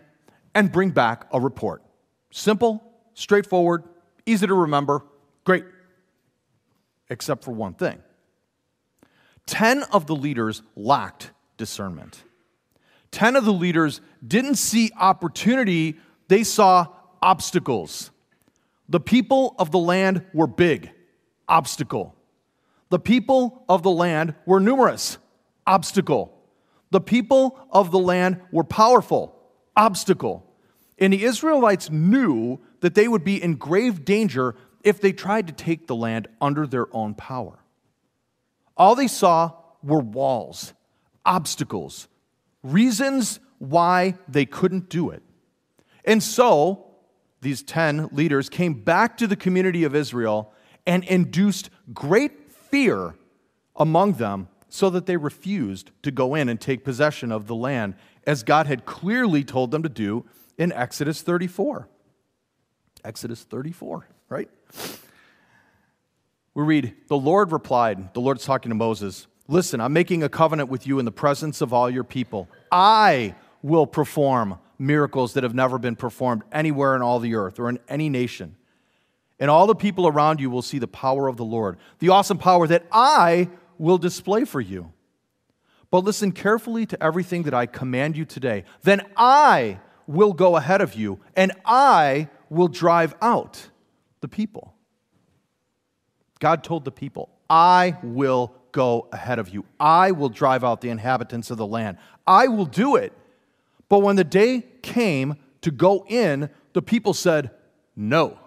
and 0.54 0.72
bring 0.72 0.92
back 0.92 1.26
a 1.34 1.40
report. 1.40 1.82
Simple, 2.30 2.84
straightforward, 3.16 3.84
easy 4.28 4.46
to 4.46 4.54
remember, 4.54 5.06
great. 5.44 5.66
Except 7.10 7.44
for 7.44 7.54
one 7.54 7.74
thing 7.74 7.98
10 9.48 9.82
of 9.92 10.06
the 10.06 10.16
leaders 10.16 10.62
lacked 10.76 11.32
discernment. 11.58 12.24
10 13.10 13.36
of 13.36 13.44
the 13.44 13.54
leaders 13.54 14.02
didn't 14.26 14.58
see 14.58 14.92
opportunity, 15.00 15.98
they 16.28 16.44
saw 16.44 16.86
obstacles. 17.24 18.12
The 18.92 19.00
people 19.00 19.56
of 19.58 19.72
the 19.72 19.80
land 19.80 20.26
were 20.34 20.48
big, 20.48 20.92
obstacle. 21.48 22.14
The 22.90 23.00
people 23.00 23.64
of 23.70 23.84
the 23.84 23.90
land 23.90 24.36
were 24.46 24.60
numerous, 24.60 25.18
obstacle. 25.66 26.38
The 26.90 27.00
people 27.00 27.58
of 27.72 27.92
the 27.92 28.00
land 28.00 28.42
were 28.52 28.66
powerful, 28.66 29.34
obstacle. 29.78 30.46
And 31.00 31.14
the 31.14 31.24
Israelites 31.24 31.90
knew 31.90 32.60
that 32.82 32.94
they 32.94 33.08
would 33.08 33.24
be 33.24 33.42
in 33.42 33.56
grave 33.56 34.04
danger 34.04 34.56
if 34.84 35.00
they 35.00 35.14
tried 35.14 35.48
to 35.48 35.54
take 35.54 35.88
the 35.88 35.96
land 35.96 36.28
under 36.42 36.68
their 36.68 36.94
own 36.94 37.14
power. 37.14 37.60
All 38.76 38.96
they 38.96 39.08
saw 39.08 39.54
were 39.82 40.02
walls, 40.02 40.74
obstacles, 41.26 42.10
reasons 42.62 43.40
why 43.58 44.18
they 44.28 44.46
couldn't 44.46 44.90
do 44.90 45.12
it. 45.12 45.24
And 46.04 46.22
so, 46.22 46.91
these 47.42 47.64
10 47.64 48.10
leaders 48.12 48.50
came 48.50 48.74
back 48.76 49.18
to 49.18 49.28
the 49.28 49.36
community 49.36 49.84
of 49.84 49.96
Israel 49.96 50.54
and 50.86 51.04
induced 51.04 51.70
great 51.94 52.52
fear 52.52 53.16
among 53.76 54.14
them 54.14 54.48
so 54.70 54.90
that 54.90 55.06
they 55.06 55.18
refused 55.18 55.92
to 56.04 56.12
go 56.12 56.36
in 56.36 56.48
and 56.48 56.62
take 56.62 56.84
possession 56.84 57.32
of 57.32 57.48
the 57.48 57.56
land 57.56 57.96
as 58.26 58.44
God 58.44 58.68
had 58.68 58.86
clearly 58.86 59.44
told 59.44 59.72
them 59.72 59.84
to 59.84 59.90
do 59.90 60.26
in 60.58 60.72
Exodus 60.72 61.22
34. 61.22 61.88
Exodus 63.04 63.44
34, 63.44 64.08
right? 64.30 64.50
We 66.54 66.64
read, 66.64 66.94
The 67.08 67.18
Lord 67.18 67.52
replied, 67.52 68.14
the 68.14 68.22
Lord's 68.22 68.46
talking 68.46 68.70
to 68.70 68.76
Moses, 68.76 69.28
Listen, 69.48 69.82
I'm 69.82 69.92
making 69.92 70.24
a 70.24 70.30
covenant 70.30 70.70
with 70.70 70.88
you 70.88 71.00
in 71.00 71.04
the 71.04 71.12
presence 71.12 71.60
of 71.60 71.74
all 71.74 71.90
your 71.90 72.06
people. 72.06 72.48
I 72.72 73.36
will 73.62 73.86
perform 73.86 74.60
miracles 74.82 75.34
that 75.34 75.44
have 75.44 75.54
never 75.54 75.78
been 75.78 75.96
performed 75.96 76.42
anywhere 76.52 76.96
in 76.96 77.02
all 77.02 77.20
the 77.20 77.36
earth 77.36 77.60
or 77.60 77.70
in 77.70 77.80
any 77.88 78.10
nation. 78.10 78.56
And 79.40 79.50
all 79.50 79.68
the 79.68 79.76
people 79.76 80.08
around 80.08 80.40
you 80.40 80.50
will 80.50 80.62
see 80.62 80.80
the 80.80 80.88
power 80.88 81.28
of 81.28 81.38
the 81.38 81.46
Lord, 81.46 81.78
the 82.00 82.10
awesome 82.10 82.38
power 82.38 82.68
that 82.68 82.86
I 82.92 83.50
will 83.78 83.98
display 83.98 84.44
for 84.44 84.60
you. 84.60 84.92
But 85.92 86.04
listen 86.04 86.32
carefully 86.32 86.86
to 86.88 87.04
everything 87.04 87.44
that 87.44 87.54
I 87.54 87.66
command 87.66 88.18
you 88.18 88.26
today. 88.26 88.64
Then 88.82 89.02
I 89.16 89.80
will 90.08 90.34
go 90.34 90.56
ahead 90.56 90.82
of 90.82 90.96
you, 90.96 91.20
and 91.36 91.52
I 91.66 92.30
will 92.50 92.68
drive 92.68 93.16
out 93.22 93.70
the 94.22 94.28
people. 94.28 94.74
God 96.40 96.64
told 96.64 96.86
the 96.86 96.92
people, 96.92 97.30
I 97.50 97.98
will 98.02 98.56
go 98.72 99.08
ahead 99.12 99.38
of 99.38 99.50
you. 99.50 99.66
I 99.80 100.12
will 100.12 100.30
drive 100.30 100.64
out 100.64 100.82
the 100.82 100.90
inhabitants 100.90 101.52
of 101.52 101.58
the 101.58 101.68
land. 101.68 101.98
I 102.26 102.48
will 102.48 102.66
do 102.66 102.96
it. 102.96 103.14
But 103.92 104.04
when 104.04 104.16
the 104.16 104.24
day 104.24 104.64
came 104.82 105.36
to 105.60 105.70
go 105.70 106.06
in, 106.08 106.50
the 106.72 106.82
people 106.82 107.14
said, 107.14 107.52
No. 107.94 108.40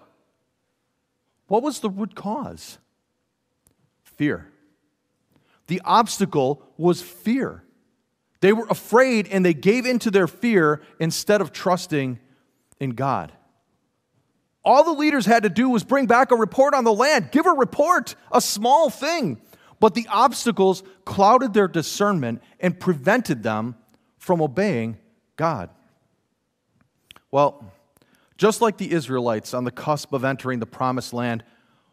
What 1.45 1.61
was 1.61 1.81
the 1.81 1.89
root 1.91 2.15
cause? 2.15 2.79
Fear. 4.01 4.51
The 5.67 5.83
obstacle 5.85 6.63
was 6.77 7.03
fear. 7.03 7.63
They 8.41 8.53
were 8.53 8.65
afraid 8.71 9.27
and 9.27 9.45
they 9.45 9.53
gave 9.53 9.85
into 9.85 10.09
their 10.09 10.25
fear 10.25 10.81
instead 10.99 11.41
of 11.41 11.53
trusting 11.53 12.17
in 12.79 12.95
God. 12.95 13.31
All 14.63 14.83
the 14.83 14.99
leaders 14.99 15.27
had 15.27 15.43
to 15.43 15.49
do 15.49 15.69
was 15.69 15.83
bring 15.83 16.07
back 16.07 16.31
a 16.31 16.35
report 16.35 16.73
on 16.73 16.85
the 16.85 16.91
land, 16.91 17.29
give 17.31 17.45
a 17.45 17.51
report, 17.51 18.15
a 18.31 18.41
small 18.41 18.89
thing. 18.89 19.39
But 19.79 19.93
the 19.93 20.07
obstacles 20.09 20.81
clouded 21.05 21.53
their 21.53 21.67
discernment 21.67 22.41
and 22.59 22.79
prevented 22.79 23.43
them 23.43 23.75
from 24.17 24.41
obeying 24.41 24.97
God. 25.35 25.69
Well, 27.31 27.71
just 28.37 28.61
like 28.61 28.77
the 28.77 28.91
Israelites 28.91 29.53
on 29.53 29.63
the 29.63 29.71
cusp 29.71 30.13
of 30.13 30.23
entering 30.23 30.59
the 30.59 30.65
promised 30.65 31.13
land, 31.13 31.43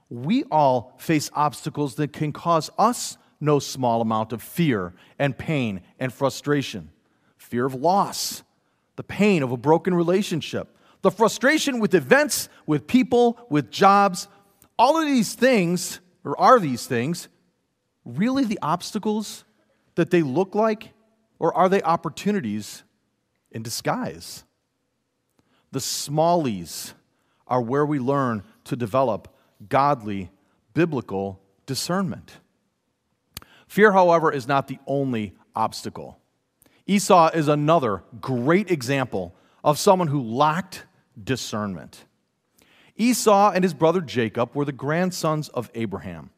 we 0.08 0.44
all 0.44 0.94
face 0.99 1.30
obstacles 1.34 1.94
that 1.96 2.12
can 2.12 2.32
cause 2.32 2.70
us 2.78 3.16
no 3.40 3.58
small 3.58 4.00
amount 4.00 4.32
of 4.32 4.42
fear 4.42 4.92
and 5.18 5.37
pain 5.37 5.80
and 5.99 6.12
frustration. 6.12 6.90
Fear 7.37 7.66
of 7.66 7.75
loss, 7.75 8.42
the 8.96 9.02
pain 9.02 9.42
of 9.42 9.50
a 9.50 9.56
broken 9.56 9.94
relationship, 9.94 10.76
the 11.02 11.11
frustration 11.11 11.80
with 11.80 11.94
events, 11.94 12.49
with 12.66 12.87
people, 12.87 13.38
with 13.50 13.70
jobs. 13.70 14.28
All 14.78 15.00
of 15.00 15.06
these 15.06 15.34
things, 15.34 16.00
or 16.25 16.38
are 16.40 16.61
these 16.61 16.87
things, 16.87 17.28
really 18.04 18.44
the 18.44 18.58
obstacles 18.62 19.44
that 19.96 20.11
they 20.11 20.22
look 20.22 20.54
like, 20.54 20.92
or 21.38 21.56
are 21.56 21.68
they 21.68 21.82
opportunities 21.82 22.84
in 23.52 23.62
disguise? 23.62 24.44
The 25.71 25.78
smallies 25.78 26.92
are 27.47 27.61
where 27.61 27.87
we 27.87 27.99
learn 27.99 28.42
to 28.64 28.76
develop 28.76 29.35
godly, 29.68 30.30
biblical 30.75 31.40
discernment. 31.66 32.38
Fear, 33.66 33.92
however, 33.92 34.30
is 34.30 34.47
not 34.47 34.68
the 34.68 34.78
only 34.87 35.35
obstacle. 35.56 36.18
Esau 36.87 37.30
is 37.30 37.49
another 37.49 38.02
great 38.21 38.71
example 38.71 39.35
of 39.64 39.78
someone 39.78 40.09
who 40.09 40.21
lacked 40.21 40.85
discernment. 41.23 42.04
Esau 42.97 43.52
and 43.52 43.64
his 43.64 43.75
brother 43.75 44.00
Jacob 44.00 44.54
were 44.54 44.64
the 44.64 44.73
grandsons 44.73 45.49
of 45.49 45.71
Abraham. 45.75 46.30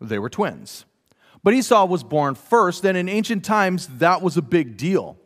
They 0.00 0.18
were 0.18 0.30
twins. 0.30 0.84
But 1.42 1.54
Esau 1.54 1.84
was 1.86 2.02
born 2.02 2.34
first, 2.34 2.84
and 2.84 2.96
in 2.96 3.08
ancient 3.08 3.44
times, 3.44 3.86
that 3.98 4.22
was 4.22 4.36
a 4.36 4.42
big 4.42 4.76
deal 4.76 5.18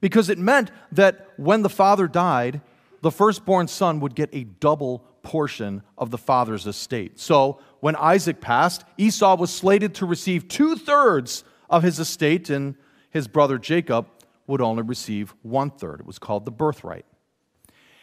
because 0.00 0.28
it 0.28 0.38
meant 0.38 0.70
that 0.92 1.28
when 1.36 1.62
the 1.62 1.68
father 1.68 2.06
died, 2.06 2.60
the 3.02 3.10
firstborn 3.10 3.68
son 3.68 4.00
would 4.00 4.14
get 4.14 4.28
a 4.32 4.44
double 4.44 5.04
portion 5.22 5.82
of 5.96 6.10
the 6.10 6.18
father's 6.18 6.66
estate. 6.66 7.18
So 7.18 7.60
when 7.80 7.96
Isaac 7.96 8.40
passed, 8.40 8.84
Esau 8.96 9.36
was 9.36 9.52
slated 9.52 9.94
to 9.96 10.06
receive 10.06 10.48
two 10.48 10.76
thirds 10.76 11.44
of 11.70 11.82
his 11.82 11.98
estate, 11.98 12.50
and 12.50 12.74
his 13.10 13.28
brother 13.28 13.58
Jacob 13.58 14.06
would 14.46 14.60
only 14.60 14.82
receive 14.82 15.34
one 15.42 15.70
third. 15.70 16.00
It 16.00 16.06
was 16.06 16.18
called 16.18 16.44
the 16.44 16.50
birthright. 16.50 17.04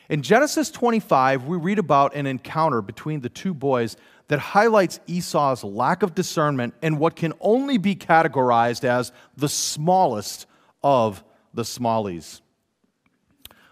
In 0.07 0.21
Genesis 0.21 0.69
25, 0.69 1.45
we 1.45 1.57
read 1.57 1.79
about 1.79 2.15
an 2.15 2.27
encounter 2.27 2.81
between 2.83 3.21
the 3.21 3.29
two 3.29 3.55
boys 3.55 3.97
that 4.27 4.37
highlights 4.37 4.99
Esau's 5.07 5.63
lack 5.63 6.03
of 6.03 6.13
discernment 6.13 6.75
and 6.83 6.99
what 6.99 7.15
can 7.15 7.33
only 7.39 7.79
be 7.79 7.95
categorized 7.95 8.83
as 8.83 9.11
the 9.35 9.49
smallest 9.49 10.45
of 10.83 11.23
the 11.55 11.63
smallies. 11.63 12.41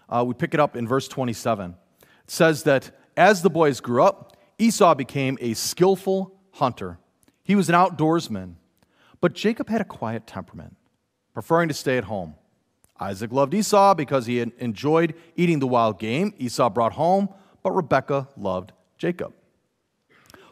Uh, 0.08 0.24
we 0.26 0.34
pick 0.34 0.54
it 0.54 0.60
up 0.60 0.76
in 0.76 0.88
verse 0.88 1.08
27. 1.08 1.70
It 1.70 2.06
says 2.26 2.64
that 2.64 2.90
as 3.16 3.42
the 3.42 3.50
boys 3.50 3.80
grew 3.80 4.02
up, 4.02 4.36
Esau 4.58 4.94
became 4.94 5.38
a 5.40 5.54
skillful 5.54 6.34
hunter. 6.52 6.98
He 7.42 7.54
was 7.54 7.68
an 7.68 7.74
outdoorsman. 7.74 8.54
But 9.20 9.34
Jacob 9.34 9.68
had 9.68 9.80
a 9.80 9.84
quiet 9.84 10.26
temperament, 10.26 10.76
preferring 11.32 11.68
to 11.68 11.74
stay 11.74 11.96
at 11.96 12.04
home. 12.04 12.34
Isaac 13.00 13.32
loved 13.32 13.54
Esau 13.54 13.94
because 13.94 14.26
he 14.26 14.40
enjoyed 14.40 15.14
eating 15.34 15.58
the 15.58 15.66
wild 15.66 15.98
game 15.98 16.32
Esau 16.38 16.70
brought 16.70 16.92
home, 16.92 17.28
but 17.62 17.72
Rebekah 17.72 18.28
loved 18.36 18.72
Jacob. 18.98 19.32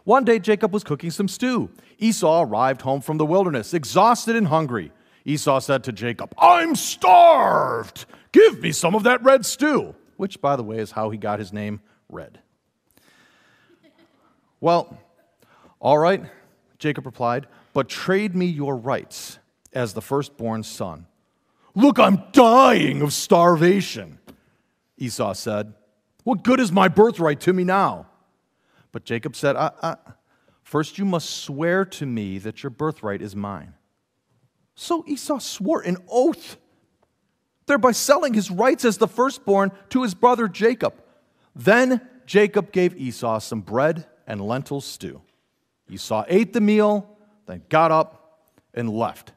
One 0.05 0.25
day, 0.25 0.39
Jacob 0.39 0.73
was 0.73 0.83
cooking 0.83 1.11
some 1.11 1.29
stew. 1.29 1.71
Esau 1.99 2.43
arrived 2.43 2.83
home 2.83 3.01
from 3.01 3.19
the 3.19 3.27
wilderness, 3.27 3.73
exhausted 3.73 4.35
and 4.35 4.49
hungry. 4.49 4.91
Esau 5.25 5.61
said 5.61 5.85
to 5.85 5.93
Jacob, 5.93 6.35
I'm 6.38 6.75
starved. 6.75 8.07
Give 8.33 8.61
me 8.61 8.73
some 8.73 8.95
of 8.95 9.05
that 9.05 9.23
red 9.23 9.47
stew, 9.47 9.95
which, 10.17 10.41
by 10.41 10.57
the 10.57 10.62
way, 10.62 10.79
is 10.79 10.93
how 10.93 11.11
he 11.11 11.19
got 11.19 11.38
his 11.38 11.52
name, 11.52 11.81
Red. 12.09 12.41
Well, 14.61 14.99
all 15.81 15.99
right, 15.99 16.23
Jacob 16.79 17.07
replied, 17.07 17.47
but 17.73 17.88
trade 17.88 18.35
me 18.35 18.47
your 18.47 18.76
rights 18.76 19.38
as 19.73 19.95
the 19.95 20.02
firstborn 20.02 20.62
son. 20.62 21.07
Look, 21.75 21.99
I'm 21.99 22.23
dying 22.33 23.02
of 23.02 23.12
starvation, 23.12 24.19
Esau 24.99 25.33
said. 25.33 25.75
What 26.25 26.45
good 26.45 26.61
is 26.61 26.71
my 26.71 26.88
birthright 26.88 27.41
to 27.41 27.52
me 27.52 27.64
now? 27.64 28.07
But 28.93 29.05
Jacob 29.05 29.35
said, 29.35 29.57
uh, 29.57 29.71
uh, 29.81 29.97
First, 30.62 30.97
you 30.97 31.05
must 31.05 31.29
swear 31.29 31.85
to 31.85 32.07
me 32.07 32.38
that 32.38 32.62
your 32.62 32.71
birthright 32.71 33.21
is 33.21 33.35
mine. 33.35 33.75
So 34.75 35.05
Esau 35.07 35.38
swore 35.38 35.83
an 35.83 35.99
oath, 36.09 36.57
thereby 37.67 37.93
selling 37.93 38.35
his 38.35 38.50
rights 38.50 38.85
as 38.85 38.99
the 38.99 39.09
firstborn 39.09 39.73
to 39.91 40.02
his 40.02 40.14
brother 40.14 40.49
Jacob. 40.49 40.95
Then 41.55 42.00
Jacob 42.26 42.73
gave 42.73 42.97
Esau 42.97 43.38
some 43.38 43.61
bread 43.61 44.07
and 44.26 44.41
lentil 44.41 44.81
stew. 44.81 45.23
Esau 45.91 46.25
ate 46.29 46.52
the 46.52 46.61
meal, 46.61 47.19
then 47.47 47.62
got 47.69 47.91
up 47.91 48.49
and 48.73 48.88
left. 48.88 49.33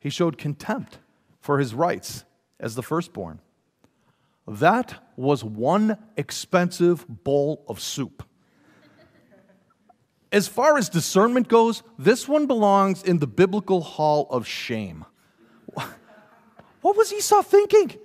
He 0.00 0.10
showed 0.10 0.38
contempt 0.38 0.98
for 1.40 1.58
his 1.58 1.74
rights 1.74 2.24
as 2.58 2.74
the 2.74 2.82
firstborn. 2.82 3.40
That 4.46 5.02
was 5.16 5.44
one 5.44 5.98
expensive 6.16 7.06
bowl 7.08 7.64
of 7.68 7.80
soup. 7.80 8.22
As 10.34 10.48
far 10.48 10.76
as 10.76 10.90
discernment 10.90 11.48
goes, 11.48 11.82
this 11.98 12.28
one 12.28 12.46
belongs 12.46 13.02
in 13.02 13.20
the 13.20 13.26
biblical 13.26 13.80
hall 13.80 14.26
of 14.28 14.46
shame. 14.46 15.06
What 16.82 16.98
was 16.98 17.10
Esau 17.10 17.40
thinking? 17.40 17.96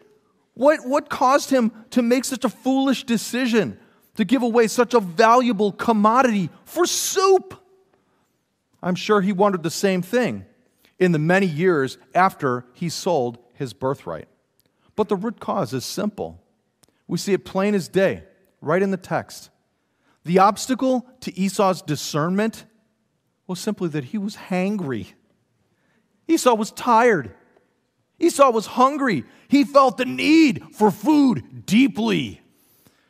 What, 0.53 0.88
what 0.88 1.09
caused 1.09 1.50
him 1.50 1.74
to 1.89 2.01
make 2.01 2.24
such 2.24 2.45
a 2.45 2.50
foolish 2.50 3.03
decision? 3.03 3.77
to 4.19 4.25
give 4.25 4.43
away 4.43 4.67
such 4.67 4.93
a 4.93 5.00
valuable 5.00 5.71
commodity 5.71 6.50
for 6.65 6.86
soup. 6.86 7.53
I'm 8.83 8.95
sure 8.95 9.21
he 9.21 9.31
wondered 9.31 9.63
the 9.63 9.71
same 9.71 10.01
thing 10.01 10.43
in 11.00 11.13
the 11.13 11.19
many 11.19 11.45
years 11.45 11.98
after 12.13 12.65
he 12.74 12.89
sold 12.89 13.38
his 13.53 13.71
birthright. 13.71 14.27
But 14.98 15.07
the 15.07 15.15
root 15.15 15.39
cause 15.39 15.74
is 15.74 15.86
simple. 15.86 16.43
We 17.07 17.17
see 17.17 17.31
it 17.31 17.45
plain 17.45 17.74
as 17.74 17.88
day, 17.88 18.25
right 18.59 18.81
in 18.81 18.91
the 18.91 18.98
text. 18.98 19.51
The 20.29 20.38
obstacle 20.38 21.07
to 21.21 21.36
Esau's 21.36 21.81
discernment 21.81 22.65
was 23.48 23.59
simply 23.59 23.89
that 23.89 24.03
he 24.03 24.19
was 24.19 24.36
hangry. 24.36 25.13
Esau 26.27 26.53
was 26.53 26.69
tired. 26.69 27.33
Esau 28.19 28.51
was 28.51 28.67
hungry. 28.67 29.24
He 29.48 29.63
felt 29.63 29.98
the 29.98 30.05
need 30.05 30.63
for 30.75 30.91
food 30.91 31.65
deeply. 31.65 32.41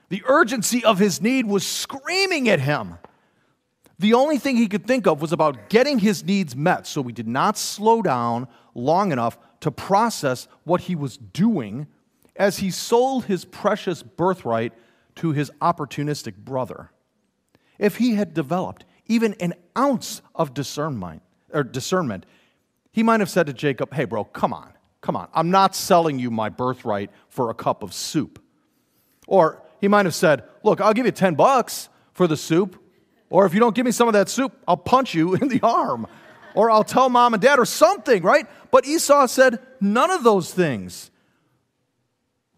The 0.08 0.24
urgency 0.28 0.82
of 0.86 0.98
his 0.98 1.22
need 1.22 1.46
was 1.46 1.68
screaming 1.68 2.48
at 2.48 2.62
him. 2.62 2.98
The 4.00 4.14
only 4.14 4.38
thing 4.38 4.56
he 4.56 4.70
could 4.70 4.88
think 4.88 5.06
of 5.06 5.22
was 5.22 5.34
about 5.34 5.68
getting 5.68 6.00
his 6.00 6.24
needs 6.24 6.56
met, 6.56 6.88
so 6.88 7.04
he 7.04 7.12
did 7.12 7.28
not 7.28 7.58
slow 7.58 8.02
down 8.02 8.48
long 8.74 9.12
enough 9.12 9.38
to 9.60 9.72
process 9.72 10.48
what 10.64 10.80
he 10.80 10.96
was 10.96 11.18
doing 11.18 11.88
as 12.38 12.60
he 12.60 12.72
sold 12.72 13.26
his 13.26 13.44
precious 13.44 14.04
birthright 14.04 14.72
to 15.16 15.34
his 15.34 15.52
opportunistic 15.60 16.38
brother. 16.38 16.92
If 17.80 17.96
he 17.96 18.16
had 18.16 18.34
developed 18.34 18.86
even 19.08 19.34
an 19.40 19.56
ounce 19.76 20.22
of 20.36 20.54
discernment, 20.54 21.24
or 21.52 21.64
discernment, 21.64 22.26
he 22.92 23.02
might 23.02 23.22
have 23.22 23.30
said 23.30 23.48
to 23.48 23.54
Jacob, 23.54 23.94
Hey, 23.94 24.06
bro, 24.06 24.26
come 24.26 24.54
on, 24.54 24.74
come 25.02 25.16
on. 25.16 25.30
I'm 25.34 25.50
not 25.50 25.76
selling 25.76 26.20
you 26.20 26.30
my 26.30 26.50
birthright 26.50 27.10
for 27.30 27.50
a 27.50 27.54
cup 27.54 27.82
of 27.82 27.94
soup. 27.94 28.44
Or 29.26 29.64
he 29.80 29.88
might 29.88 30.06
have 30.06 30.14
said, 30.14 30.44
Look, 30.64 30.82
I'll 30.82 30.94
give 30.94 31.06
you 31.06 31.12
10 31.12 31.36
bucks 31.36 31.90
for 32.14 32.28
the 32.28 32.38
soup. 32.38 32.84
Or 33.30 33.46
if 33.46 33.54
you 33.54 33.60
don't 33.60 33.76
give 33.76 33.86
me 33.86 33.92
some 33.92 34.08
of 34.08 34.14
that 34.14 34.28
soup, 34.28 34.54
I'll 34.68 34.78
punch 34.78 35.14
you 35.14 35.36
in 35.42 35.48
the 35.48 35.62
arm. 35.64 36.08
Or 36.56 36.70
I'll 36.70 36.84
tell 36.84 37.10
mom 37.10 37.34
and 37.34 37.42
dad 37.42 37.60
or 37.60 37.66
something, 37.66 38.24
right? 38.24 38.46
But 38.72 38.86
Esau 38.86 39.28
said 39.28 39.60
none 39.80 40.12
of 40.12 40.24
those 40.24 40.54
things. 40.54 41.12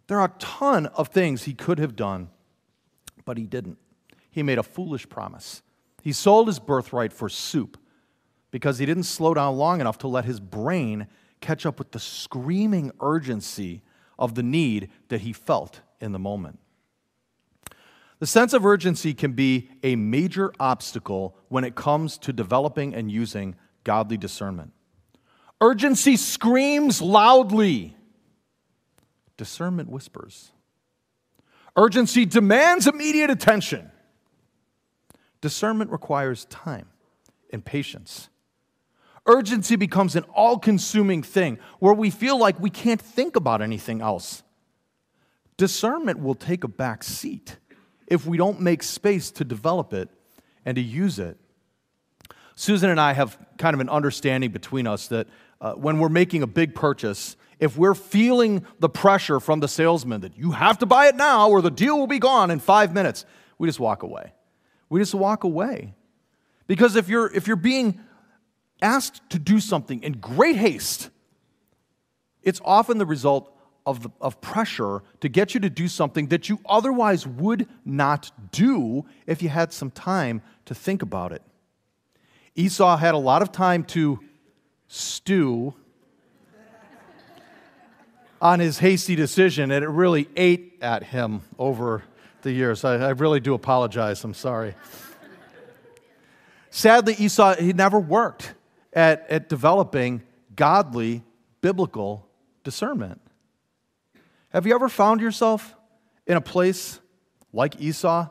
There 0.08 0.20
are 0.20 0.26
a 0.26 0.40
ton 0.40 0.88
of 0.88 1.10
things 1.10 1.44
he 1.44 1.54
could 1.54 1.80
have 1.80 1.96
done, 1.96 2.30
but 3.24 3.38
he 3.38 3.46
didn't. 3.46 3.78
He 4.32 4.42
made 4.42 4.58
a 4.58 4.64
foolish 4.64 5.08
promise. 5.08 5.62
He 6.02 6.14
sold 6.14 6.48
his 6.48 6.60
birthright 6.60 7.14
for 7.14 7.30
soup 7.30 7.78
because 8.50 8.80
he 8.80 8.86
didn't 8.86 9.04
slow 9.04 9.34
down 9.34 9.58
long 9.58 9.82
enough 9.82 10.00
to 10.00 10.08
let 10.08 10.26
his 10.26 10.40
brain 10.40 11.08
catch 11.42 11.66
up 11.66 11.78
with 11.78 11.92
the 11.92 12.00
screaming 12.00 12.92
urgency 13.02 13.84
of 14.18 14.36
the 14.36 14.44
need 14.44 14.90
that 15.10 15.22
he 15.22 15.34
felt 15.34 15.82
in 16.00 16.12
the 16.12 16.20
moment. 16.20 16.60
The 18.20 18.28
sense 18.28 18.54
of 18.54 18.66
urgency 18.66 19.14
can 19.14 19.34
be 19.34 19.70
a 19.82 19.96
major 19.96 20.54
obstacle 20.60 21.36
when 21.50 21.64
it 21.64 21.76
comes 21.76 22.18
to 22.20 22.32
developing 22.32 22.94
and 22.94 23.12
using 23.12 23.56
godly 23.84 24.18
discernment. 24.18 24.74
Urgency 25.60 26.18
screams 26.18 27.02
loudly, 27.02 27.96
discernment 29.38 29.90
whispers. 29.90 30.52
Urgency 31.76 32.26
demands 32.26 32.88
immediate 32.88 33.30
attention. 33.30 33.91
Discernment 35.42 35.92
requires 35.92 36.46
time 36.46 36.88
and 37.52 37.66
patience. 37.66 38.30
Urgency 39.26 39.76
becomes 39.76 40.16
an 40.16 40.24
all 40.34 40.58
consuming 40.58 41.22
thing 41.22 41.60
where 41.80 41.94
we 41.94 42.10
feel 42.10 42.38
like 42.38 42.60
we 42.60 42.70
can't 42.70 43.02
think 43.02 43.36
about 43.36 43.62
anything 43.62 44.02
else. 44.02 44.44
Discernment 45.58 46.20
will 46.20 46.34
take 46.34 46.64
a 46.64 46.68
back 46.68 47.04
seat 47.04 47.58
if 48.08 48.26
we 48.26 48.38
don't 48.38 48.60
make 48.60 48.82
space 48.82 49.30
to 49.32 49.44
develop 49.44 49.94
it 49.94 50.10
and 50.66 50.76
to 50.76 50.82
use 50.82 51.20
it. 51.20 51.38
Susan 52.56 52.90
and 52.90 53.00
I 53.00 53.14
have 53.14 53.38
kind 53.58 53.74
of 53.74 53.80
an 53.80 53.90
understanding 53.90 54.52
between 54.52 54.88
us 54.88 55.08
that 55.08 55.28
uh, 55.60 55.74
when 55.74 56.00
we're 56.00 56.10
making 56.10 56.42
a 56.42 56.48
big 56.48 56.74
purchase, 56.74 57.36
if 57.60 57.78
we're 57.78 57.94
feeling 57.94 58.66
the 58.80 58.90
pressure 58.90 59.40
from 59.40 59.60
the 59.60 59.68
salesman 59.68 60.22
that 60.22 60.38
you 60.38 60.52
have 60.52 60.80
to 60.80 60.86
buy 60.86 61.08
it 61.08 61.16
now 61.16 61.50
or 61.50 61.62
the 61.62 61.72
deal 61.72 61.98
will 61.98 62.08
be 62.08 62.20
gone 62.20 62.50
in 62.50 62.60
five 62.60 62.94
minutes, 62.94 63.26
we 63.60 63.68
just 63.68 63.80
walk 63.80 64.02
away. 64.02 64.34
We 64.92 65.00
just 65.00 65.16
walk 65.16 65.46
away. 65.46 65.94
Because 66.68 66.98
if 66.98 67.08
you're, 67.08 67.34
if 67.34 67.48
you're 67.48 67.56
being 67.56 67.98
asked 68.82 69.22
to 69.30 69.40
do 69.40 69.62
something 69.62 70.04
in 70.04 70.14
great 70.20 70.58
haste, 70.58 71.10
it's 72.44 72.60
often 72.66 72.98
the 72.98 73.06
result 73.06 73.58
of, 73.86 74.04
the, 74.04 74.10
of 74.20 74.42
pressure 74.42 75.02
to 75.22 75.30
get 75.30 75.54
you 75.54 75.62
to 75.62 75.70
do 75.70 75.88
something 75.88 76.28
that 76.28 76.50
you 76.50 76.60
otherwise 76.66 77.26
would 77.26 77.70
not 77.86 78.32
do 78.52 79.06
if 79.26 79.42
you 79.42 79.48
had 79.48 79.72
some 79.72 79.92
time 79.92 80.42
to 80.66 80.76
think 80.76 81.02
about 81.02 81.32
it. 81.32 81.42
Esau 82.56 82.98
had 82.98 83.14
a 83.14 83.18
lot 83.18 83.42
of 83.42 83.54
time 83.54 83.86
to 83.86 84.20
stew 84.90 85.74
on 88.42 88.60
his 88.60 88.80
hasty 88.80 89.16
decision, 89.16 89.72
and 89.72 89.86
it 89.86 89.90
really 89.90 90.28
ate 90.36 90.80
at 90.82 91.04
him 91.04 91.44
over 91.58 92.04
the 92.42 92.52
years. 92.52 92.84
I, 92.84 92.96
I 92.96 93.10
really 93.10 93.40
do 93.40 93.54
apologize. 93.54 94.24
I'm 94.24 94.34
sorry. 94.34 94.76
Sadly, 96.70 97.16
Esau, 97.18 97.56
he 97.56 97.74
never 97.74 98.00
worked 98.00 98.54
at, 98.94 99.30
at 99.30 99.50
developing 99.50 100.24
godly, 100.56 101.24
biblical 101.62 102.28
discernment. 102.64 103.22
Have 104.50 104.66
you 104.66 104.76
ever 104.76 104.90
found 104.90 105.22
yourself 105.22 105.76
in 106.28 106.38
a 106.38 106.42
place 106.42 107.00
like 107.54 107.80
Esau? 107.82 108.30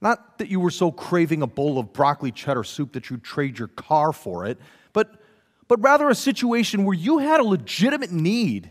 Not 0.00 0.38
that 0.38 0.48
you 0.48 0.60
were 0.60 0.70
so 0.70 0.90
craving 0.90 1.42
a 1.42 1.46
bowl 1.46 1.78
of 1.78 1.92
broccoli 1.92 2.32
cheddar 2.32 2.64
soup 2.64 2.92
that 2.92 3.10
you'd 3.10 3.22
trade 3.22 3.58
your 3.58 3.68
car 3.68 4.12
for 4.12 4.46
it, 4.46 4.58
but, 4.92 5.20
but 5.68 5.82
rather 5.82 6.08
a 6.08 6.14
situation 6.14 6.84
where 6.84 6.96
you 6.96 7.18
had 7.18 7.40
a 7.40 7.44
legitimate 7.44 8.10
need 8.10 8.70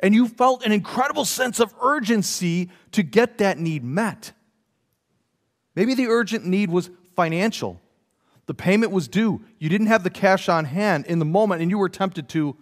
and 0.00 0.14
you 0.14 0.26
felt 0.26 0.64
an 0.64 0.72
incredible 0.72 1.24
sense 1.24 1.60
of 1.60 1.74
urgency 1.80 2.70
to 2.92 3.02
get 3.02 3.38
that 3.38 3.58
need 3.58 3.84
met. 3.84 4.32
Maybe 5.74 5.94
the 5.94 6.08
urgent 6.08 6.44
need 6.44 6.70
was 6.70 6.90
financial. 7.14 7.80
The 8.46 8.54
payment 8.54 8.90
was 8.90 9.06
due. 9.06 9.42
You 9.58 9.68
didn't 9.68 9.86
have 9.86 10.02
the 10.02 10.10
cash 10.10 10.48
on 10.48 10.64
hand 10.64 11.06
in 11.06 11.18
the 11.20 11.24
moment, 11.24 11.62
and 11.62 11.70
you 11.70 11.78
were 11.78 11.88
tempted 11.88 12.28
to 12.30 12.56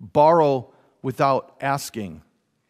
borrow 0.00 0.72
without 1.02 1.56
asking. 1.60 2.22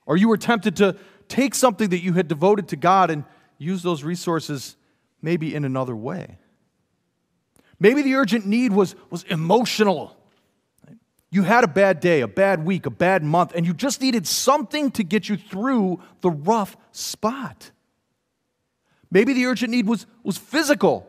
Or 0.04 0.16
you 0.16 0.28
were 0.28 0.36
tempted 0.36 0.76
to 0.76 0.96
take 1.28 1.54
something 1.54 1.90
that 1.90 2.02
you 2.02 2.14
had 2.14 2.28
devoted 2.28 2.68
to 2.68 2.76
God 2.76 3.10
and 3.10 3.24
use 3.56 3.82
those 3.82 4.02
resources 4.02 4.76
maybe 5.22 5.54
in 5.54 5.64
another 5.64 5.96
way. 5.96 6.38
Maybe 7.80 8.02
the 8.02 8.16
urgent 8.16 8.46
need 8.46 8.72
was, 8.72 8.96
was 9.10 9.22
emotional. 9.24 10.17
You 11.30 11.42
had 11.42 11.62
a 11.62 11.68
bad 11.68 12.00
day, 12.00 12.22
a 12.22 12.28
bad 12.28 12.64
week, 12.64 12.86
a 12.86 12.90
bad 12.90 13.22
month, 13.22 13.52
and 13.54 13.66
you 13.66 13.74
just 13.74 14.00
needed 14.00 14.26
something 14.26 14.90
to 14.92 15.04
get 15.04 15.28
you 15.28 15.36
through 15.36 16.00
the 16.22 16.30
rough 16.30 16.76
spot. 16.90 17.70
Maybe 19.10 19.34
the 19.34 19.46
urgent 19.46 19.70
need 19.70 19.86
was, 19.86 20.06
was 20.22 20.38
physical. 20.38 21.06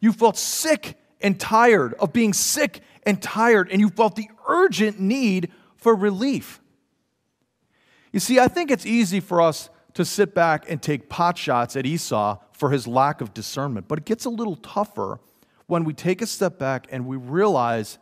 You 0.00 0.12
felt 0.12 0.36
sick 0.36 0.98
and 1.20 1.38
tired 1.38 1.94
of 1.94 2.12
being 2.12 2.32
sick 2.32 2.80
and 3.04 3.20
tired, 3.20 3.70
and 3.70 3.80
you 3.80 3.90
felt 3.90 4.16
the 4.16 4.28
urgent 4.46 5.00
need 5.00 5.50
for 5.76 5.94
relief. 5.94 6.60
You 8.12 8.20
see, 8.20 8.38
I 8.38 8.48
think 8.48 8.70
it's 8.70 8.86
easy 8.86 9.20
for 9.20 9.42
us 9.42 9.68
to 9.94 10.04
sit 10.04 10.34
back 10.34 10.70
and 10.70 10.80
take 10.80 11.08
pot 11.08 11.36
shots 11.36 11.76
at 11.76 11.84
Esau 11.84 12.38
for 12.52 12.70
his 12.70 12.86
lack 12.86 13.20
of 13.20 13.34
discernment, 13.34 13.86
but 13.88 13.98
it 13.98 14.04
gets 14.04 14.24
a 14.24 14.30
little 14.30 14.56
tougher 14.56 15.20
when 15.66 15.84
we 15.84 15.92
take 15.92 16.22
a 16.22 16.26
step 16.26 16.58
back 16.58 16.86
and 16.90 17.06
we 17.06 17.16
realize 17.16 17.98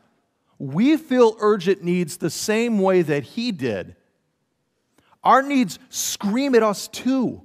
we 0.59 0.97
feel 0.97 1.37
urgent 1.41 1.83
needs 1.83 2.17
the 2.17 2.31
same 2.31 2.79
way 2.79 3.03
that 3.03 3.23
he 3.25 3.53
did. 3.53 3.97
Our 5.23 5.43
needs 5.43 5.79
scream 5.89 6.55
at 6.55 6.63
us 6.63 6.89
too. 6.89 7.43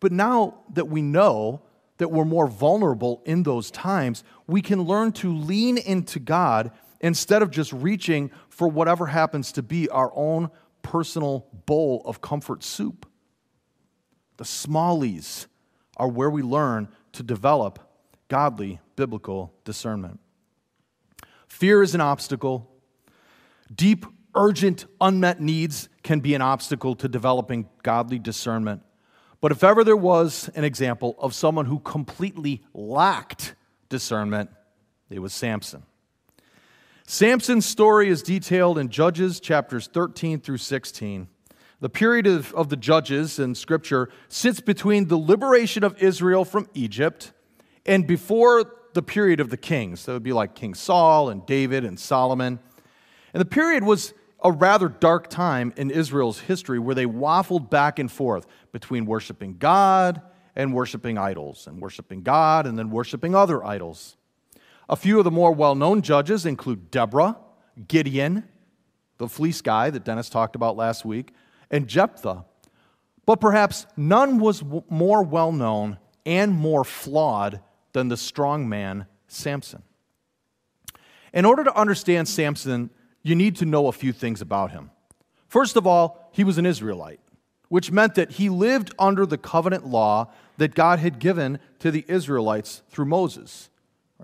But 0.00 0.12
now 0.12 0.60
that 0.74 0.88
we 0.88 1.02
know 1.02 1.62
that 1.98 2.10
we're 2.10 2.24
more 2.24 2.46
vulnerable 2.46 3.22
in 3.24 3.42
those 3.42 3.70
times, 3.70 4.22
we 4.46 4.62
can 4.62 4.82
learn 4.82 5.12
to 5.12 5.34
lean 5.34 5.78
into 5.78 6.20
God 6.20 6.70
instead 7.00 7.42
of 7.42 7.50
just 7.50 7.72
reaching 7.72 8.30
for 8.48 8.68
whatever 8.68 9.06
happens 9.06 9.52
to 9.52 9.62
be 9.62 9.88
our 9.88 10.12
own 10.14 10.50
personal 10.82 11.46
bowl 11.66 12.02
of 12.04 12.20
comfort 12.20 12.62
soup. 12.62 13.06
The 14.36 14.44
smallies 14.44 15.46
are 15.96 16.08
where 16.08 16.30
we 16.30 16.42
learn 16.42 16.88
to 17.12 17.22
develop 17.22 17.78
godly 18.28 18.80
biblical 18.94 19.54
discernment. 19.64 20.20
Fear 21.48 21.82
is 21.82 21.94
an 21.94 22.00
obstacle. 22.00 22.70
Deep, 23.74 24.06
urgent, 24.34 24.86
unmet 25.00 25.40
needs 25.40 25.88
can 26.02 26.20
be 26.20 26.34
an 26.34 26.42
obstacle 26.42 26.94
to 26.96 27.08
developing 27.08 27.68
godly 27.82 28.18
discernment. 28.18 28.82
But 29.40 29.52
if 29.52 29.62
ever 29.62 29.84
there 29.84 29.96
was 29.96 30.50
an 30.54 30.64
example 30.64 31.14
of 31.18 31.34
someone 31.34 31.66
who 31.66 31.78
completely 31.78 32.62
lacked 32.72 33.54
discernment, 33.88 34.50
it 35.10 35.20
was 35.20 35.32
Samson. 35.32 35.84
Samson's 37.06 37.66
story 37.66 38.08
is 38.08 38.22
detailed 38.22 38.78
in 38.78 38.88
Judges 38.88 39.38
chapters 39.38 39.86
13 39.86 40.40
through 40.40 40.58
16. 40.58 41.28
The 41.78 41.88
period 41.88 42.26
of, 42.26 42.52
of, 42.54 42.68
the 42.68 42.76
Judges 42.76 43.38
in 43.38 43.54
Scripture 43.54 44.08
sits 44.28 44.60
between 44.60 45.08
the 45.08 45.16
liberation 45.16 45.84
of 45.84 46.02
Israel 46.02 46.44
from 46.44 46.68
Egypt 46.74 47.32
and 47.84 48.06
before 48.06 48.75
the 48.96 49.02
period 49.02 49.40
of 49.40 49.50
the 49.50 49.56
kings. 49.58 50.06
That 50.06 50.14
would 50.14 50.22
be 50.22 50.32
like 50.32 50.54
King 50.54 50.74
Saul 50.74 51.28
and 51.28 51.44
David 51.44 51.84
and 51.84 52.00
Solomon. 52.00 52.58
And 53.34 53.40
the 53.40 53.44
period 53.44 53.84
was 53.84 54.14
a 54.42 54.50
rather 54.50 54.88
dark 54.88 55.28
time 55.28 55.74
in 55.76 55.90
Israel's 55.90 56.40
history 56.40 56.78
where 56.78 56.94
they 56.94 57.04
waffled 57.04 57.68
back 57.68 57.98
and 57.98 58.10
forth 58.10 58.46
between 58.72 59.04
worshiping 59.04 59.58
God 59.58 60.22
and 60.56 60.72
worshiping 60.72 61.18
idols, 61.18 61.66
and 61.66 61.82
worshiping 61.82 62.22
God 62.22 62.66
and 62.66 62.78
then 62.78 62.88
worshiping 62.88 63.34
other 63.34 63.62
idols. 63.62 64.16
A 64.88 64.96
few 64.96 65.18
of 65.18 65.24
the 65.24 65.30
more 65.30 65.52
well 65.52 65.74
known 65.74 66.00
judges 66.00 66.46
include 66.46 66.90
Deborah, 66.90 67.36
Gideon, 67.86 68.44
the 69.18 69.28
fleece 69.28 69.60
guy 69.60 69.90
that 69.90 70.04
Dennis 70.04 70.30
talked 70.30 70.56
about 70.56 70.74
last 70.74 71.04
week, 71.04 71.34
and 71.70 71.86
Jephthah. 71.86 72.46
But 73.26 73.42
perhaps 73.42 73.86
none 73.94 74.38
was 74.38 74.64
more 74.88 75.22
well 75.22 75.52
known 75.52 75.98
and 76.24 76.54
more 76.54 76.84
flawed 76.84 77.60
than 77.96 78.08
the 78.08 78.16
strong 78.18 78.68
man 78.68 79.06
Samson. 79.26 79.82
In 81.32 81.46
order 81.46 81.64
to 81.64 81.74
understand 81.74 82.28
Samson, 82.28 82.90
you 83.22 83.34
need 83.34 83.56
to 83.56 83.64
know 83.64 83.86
a 83.86 83.92
few 83.92 84.12
things 84.12 84.42
about 84.42 84.70
him. 84.70 84.90
First 85.48 85.76
of 85.76 85.86
all, 85.86 86.28
he 86.30 86.44
was 86.44 86.58
an 86.58 86.66
Israelite, 86.66 87.20
which 87.70 87.90
meant 87.90 88.14
that 88.16 88.32
he 88.32 88.50
lived 88.50 88.92
under 88.98 89.24
the 89.24 89.38
covenant 89.38 89.86
law 89.86 90.30
that 90.58 90.74
God 90.74 90.98
had 90.98 91.18
given 91.18 91.58
to 91.78 91.90
the 91.90 92.04
Israelites 92.06 92.82
through 92.90 93.06
Moses. 93.06 93.70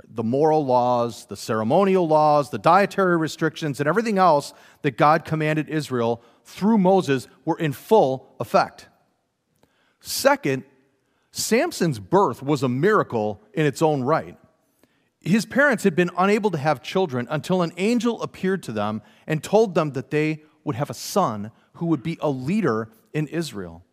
The 0.06 0.22
moral 0.22 0.66
laws, 0.66 1.24
the 1.24 1.36
ceremonial 1.36 2.06
laws, 2.06 2.50
the 2.50 2.58
dietary 2.58 3.16
restrictions, 3.16 3.80
and 3.80 3.88
everything 3.88 4.18
else 4.18 4.52
that 4.82 4.98
God 4.98 5.24
commanded 5.24 5.70
Israel 5.70 6.22
through 6.44 6.76
Moses 6.76 7.26
were 7.46 7.58
in 7.58 7.72
full 7.72 8.34
effect. 8.38 8.88
Second, 10.00 10.64
Samson's 11.32 11.98
birth 11.98 12.42
was 12.42 12.62
a 12.62 12.68
miracle 12.68 13.42
in 13.54 13.66
its 13.66 13.80
own 13.82 14.02
right. 14.02 14.38
His 15.20 15.46
parents 15.46 15.84
had 15.84 15.96
been 15.96 16.10
unable 16.18 16.50
to 16.50 16.58
have 16.58 16.82
children 16.82 17.26
until 17.30 17.62
an 17.62 17.72
angel 17.76 18.22
appeared 18.22 18.62
to 18.64 18.72
them 18.72 19.02
and 19.26 19.42
told 19.42 19.74
them 19.74 19.92
that 19.92 20.10
they 20.10 20.42
would 20.64 20.76
have 20.76 20.90
a 20.90 20.94
son 20.94 21.50
who 21.74 21.86
would 21.86 22.02
be 22.02 22.18
a 22.20 22.28
leader 22.28 22.90
in 23.14 23.26
Israel. 23.28 23.84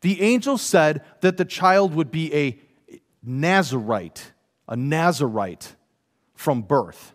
The 0.00 0.22
angel 0.22 0.58
said 0.58 1.04
that 1.20 1.36
the 1.36 1.44
child 1.44 1.94
would 1.94 2.10
be 2.10 2.32
a 2.34 2.58
Nazarite, 3.22 4.32
a 4.68 4.76
Nazarite 4.76 5.74
from 6.34 6.62
birth. 6.62 7.14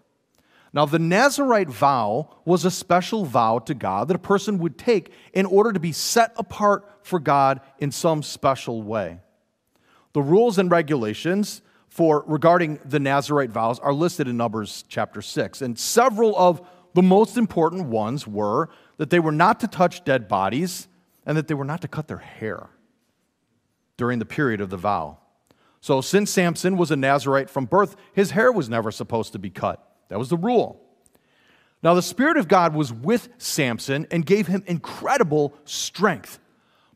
Now, 0.74 0.86
the 0.86 1.00
Nazarite 1.00 1.70
vow 1.70 2.30
was 2.46 2.66
a 2.66 2.72
special 2.72 3.26
vow 3.26 3.60
to 3.60 3.74
God 3.74 4.08
that 4.08 4.16
a 4.16 4.20
person 4.20 4.58
would 4.58 4.78
take 4.78 5.14
in 5.34 5.46
order 5.46 5.72
to 5.72 5.80
be 5.80 5.92
set 5.92 6.34
apart 6.36 6.90
for 7.04 7.20
God 7.20 7.62
in 7.80 7.92
some 7.92 8.24
special 8.24 8.82
way. 8.82 9.20
The 10.14 10.22
rules 10.22 10.58
and 10.58 10.70
regulations 10.72 11.62
for 11.90 12.24
regarding 12.28 12.80
the 12.86 13.00
Nazarite 13.00 13.52
vows 13.52 13.80
are 13.80 13.94
listed 13.94 14.28
in 14.28 14.38
Numbers 14.38 14.86
chapter 14.88 15.22
6, 15.22 15.62
and 15.62 15.78
several 15.78 16.36
of 16.38 16.68
the 16.94 17.02
most 17.02 17.38
important 17.38 17.86
ones 17.88 18.28
were 18.28 18.70
that 18.98 19.10
they 19.10 19.20
were 19.20 19.32
not 19.32 19.60
to 19.60 19.68
touch 19.68 20.04
dead 20.04 20.28
bodies 20.28 20.88
and 21.26 21.38
that 21.38 21.48
they 21.48 21.54
were 21.54 21.66
not 21.66 21.82
to 21.82 21.88
cut 21.88 22.08
their 22.08 22.18
hair 22.18 22.70
during 23.98 24.20
the 24.20 24.26
period 24.26 24.62
of 24.62 24.70
the 24.70 24.78
vow. 24.78 25.18
So, 25.82 26.00
since 26.02 26.32
Samson 26.32 26.78
was 26.78 26.92
a 26.92 26.96
Nazarite 26.96 27.50
from 27.50 27.66
birth, 27.66 27.96
his 28.14 28.32
hair 28.32 28.52
was 28.52 28.70
never 28.70 28.92
supposed 28.92 29.34
to 29.34 29.40
be 29.40 29.50
cut. 29.50 29.86
That 30.10 30.20
was 30.20 30.30
the 30.30 30.38
rule. 30.38 30.80
Now, 31.82 31.94
the 31.94 32.02
Spirit 32.02 32.38
of 32.38 32.48
God 32.48 32.74
was 32.74 32.94
with 32.94 33.28
Samson 33.38 34.08
and 34.10 34.26
gave 34.26 34.48
him 34.48 34.64
incredible 34.66 35.54
strength. 35.66 36.40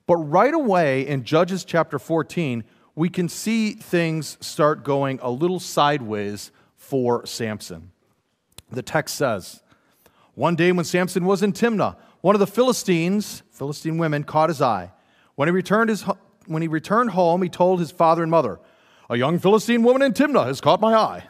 But 0.05 0.15
right 0.15 0.53
away 0.53 1.05
in 1.05 1.25
Judges 1.25 1.65
chapter 1.65 1.99
14, 1.99 2.63
we 2.97 3.09
can 3.09 3.29
see 3.29 3.73
things 3.73 4.39
start 4.41 4.83
going 4.83 5.19
a 5.21 5.29
little 5.29 5.59
sideways 5.59 6.51
for 6.75 7.23
Samson. 7.27 7.91
The 8.71 8.81
text 8.81 9.15
says, 9.15 9.61
One 10.33 10.55
day 10.55 10.71
when 10.71 10.83
Samson 10.83 11.23
was 11.23 11.43
in 11.43 11.53
Timnah, 11.53 11.95
one 12.21 12.33
of 12.33 12.39
the 12.39 12.47
Philistines, 12.47 13.43
Philistine 13.51 13.99
women, 13.99 14.23
caught 14.23 14.49
his 14.49 14.63
eye. 14.63 14.91
When 15.35 15.47
he 15.47 15.51
returned, 15.51 15.91
his, 15.91 16.05
when 16.47 16.63
he 16.63 16.67
returned 16.67 17.11
home, 17.11 17.43
he 17.43 17.49
told 17.49 17.79
his 17.79 17.91
father 17.91 18.23
and 18.23 18.31
mother, 18.31 18.59
A 19.11 19.15
young 19.15 19.37
Philistine 19.37 19.83
woman 19.83 20.01
in 20.01 20.13
Timnah 20.13 20.47
has 20.47 20.59
caught 20.59 20.81
my 20.81 20.95
eye. 20.95 21.27